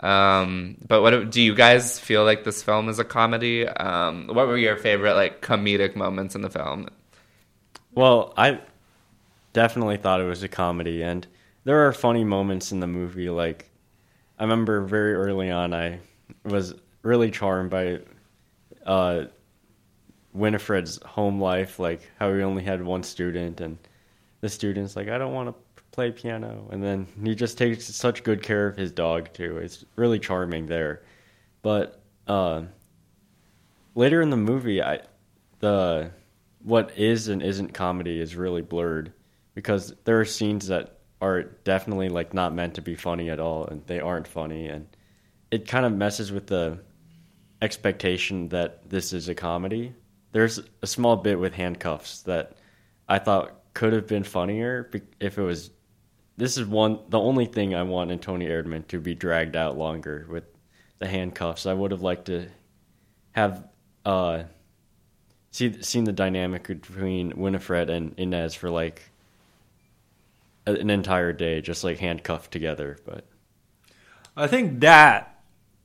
[0.00, 3.66] Um, but what do you guys feel like this film is a comedy?
[3.66, 6.88] Um, what were your favorite like comedic moments in the film?
[7.94, 8.60] Well, I
[9.52, 11.26] definitely thought it was a comedy, and
[11.64, 13.28] there are funny moments in the movie.
[13.28, 13.70] Like,
[14.38, 16.00] I remember very early on, I
[16.44, 18.00] was really charmed by
[18.86, 19.24] uh,
[20.32, 23.78] Winifred's home life, like how he only had one student, and
[24.40, 25.54] the student's like, I don't want to
[25.98, 29.58] play piano, and then he just takes such good care of his dog too.
[29.58, 31.02] It's really charming there,
[31.60, 32.62] but uh,
[33.96, 35.00] later in the movie, I
[35.58, 36.12] the
[36.62, 39.12] what is and isn't comedy is really blurred
[39.56, 43.66] because there are scenes that are definitely like not meant to be funny at all,
[43.66, 44.86] and they aren't funny, and
[45.50, 46.78] it kind of messes with the
[47.60, 49.92] expectation that this is a comedy.
[50.30, 52.52] There's a small bit with handcuffs that
[53.08, 54.88] I thought could have been funnier
[55.18, 55.70] if it was.
[56.38, 59.76] This is one the only thing I want in Toni Erdmann to be dragged out
[59.76, 60.44] longer with
[61.00, 61.66] the handcuffs.
[61.66, 62.46] I would have liked to
[63.32, 63.66] have
[64.06, 64.44] uh,
[65.50, 69.10] see seen the dynamic between Winifred and Inez for like
[70.64, 72.98] an entire day, just like handcuffed together.
[73.04, 73.24] But
[74.36, 75.37] I think that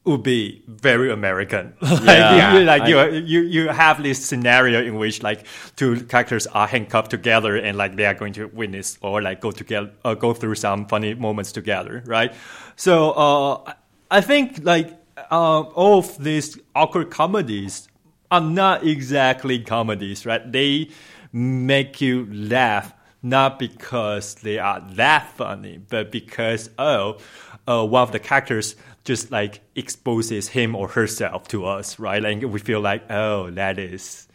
[0.06, 1.74] would be very American.
[1.82, 2.58] like Yeah.
[2.58, 5.45] you, like I- you, you, you have this scenario in which like
[5.78, 9.51] two characters are handcuffed together and like they are going to witness or like go
[9.51, 12.34] together, uh, go through some funny moments together, right?
[12.76, 13.74] So uh,
[14.12, 14.89] I- think like
[15.32, 17.88] uh, all of these awkward comedies
[18.30, 20.51] are not exactly comedies, right?
[20.51, 20.89] They
[21.32, 27.20] make you laugh not because they are that funny, but because oh,
[27.68, 32.22] uh, one of the characters just like exposes him or herself to us, right?
[32.22, 34.28] Like we feel like oh, that is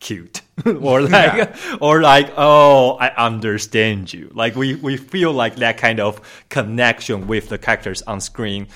[0.00, 0.42] cute.
[0.64, 4.28] Or like or like oh i understand you.
[4.34, 8.66] Like we we feel like that kind of connection with the characters on screen.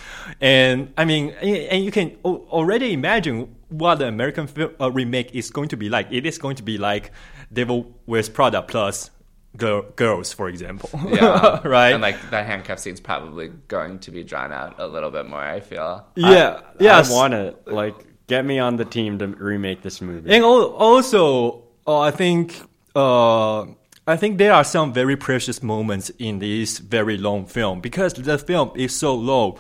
[0.40, 5.34] And i mean and and you can already imagine what the american film, uh, remake
[5.34, 6.06] is going to be like.
[6.10, 7.10] It is going to be like
[7.52, 9.10] devil wears prada plus
[9.56, 14.24] girl, girls for example Yeah, right And like that handcuff scene's probably going to be
[14.24, 15.40] drawn out a little bit more.
[15.40, 16.06] I feel.
[16.16, 17.10] yeah yes.
[17.10, 17.94] I want to like
[18.26, 20.30] get me on the team to remake this movie.
[20.34, 22.60] And also, uh, I think
[22.94, 23.62] uh,
[24.06, 28.38] I think there are some very precious moments in this very long film because the
[28.38, 29.58] film is so long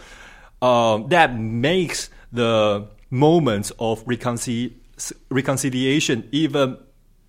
[0.60, 4.72] um, that makes the moments of reconcil-
[5.30, 6.76] reconciliation even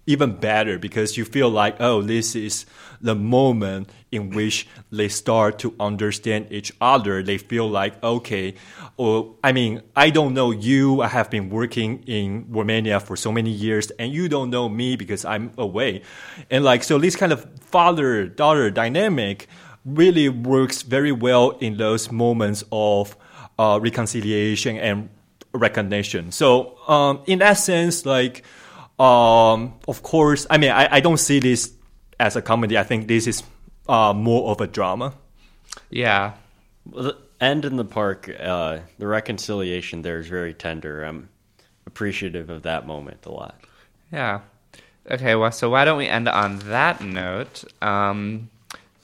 [0.06, 2.66] even better because you feel like oh this is
[3.02, 7.24] the moment in which they start to understand each other.
[7.24, 8.56] They feel like okay
[8.98, 11.02] or i mean i don't know you.
[11.02, 14.96] I have been working in romania for so many years and you don't know me
[14.96, 16.02] because i'm away.
[16.50, 19.48] And like so this kind of father daughter dynamic
[19.86, 23.18] really works very well in those moments of
[23.60, 25.10] uh, reconciliation and
[25.54, 26.32] recognition.
[26.32, 28.44] So um, in that sense like
[29.00, 31.74] um, of course, I mean, I, I don't see this
[32.20, 32.78] as a comedy.
[32.78, 33.44] I think this is
[33.90, 35.14] uh, more of a drama.
[35.90, 36.34] Yeah,
[36.86, 41.04] Well, the end in the park, uh, the reconciliation there is very tender.
[41.04, 41.30] I'm
[41.86, 43.60] appreciative of that moment a lot.
[44.12, 44.42] yeah.
[45.12, 47.66] Okay, well, so why don't we end on that note?
[47.82, 48.50] Um,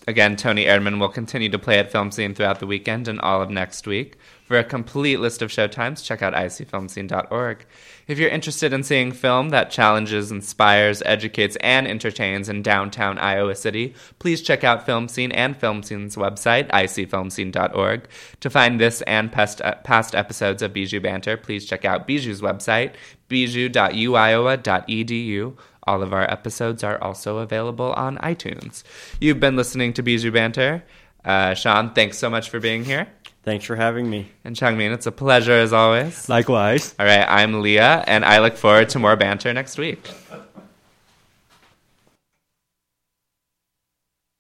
[0.07, 3.41] again, Toni Erdmann will continue to play at Film Scene throughout the weekend and all
[3.41, 4.17] of next week.
[4.45, 7.65] For a complete list of showtimes, check out icfilmscene.org.
[8.09, 13.53] If you're interested in seeing film that challenges, inspires, educates, and entertains in downtown Iowa
[13.53, 18.07] City, please check out Film Scene and Film Scene's website, icfilmscene.org.
[18.39, 22.41] To find this and past, uh, past episodes of Bijou Banter, please check out Bijou's
[22.41, 22.95] website,
[23.27, 25.57] bijou.uiowa.edu.
[25.83, 28.81] All of our episodes are also available on iTunes.
[29.21, 30.83] You've been listening to Bijou Banter.
[31.23, 33.07] Uh, Sean, thanks so much for being here.
[33.43, 34.31] Thanks for having me.
[34.43, 36.27] And Changmin, it's a pleasure as always.
[36.27, 36.93] Likewise.
[36.99, 40.09] All right, I'm Leah, and I look forward to more banter next week.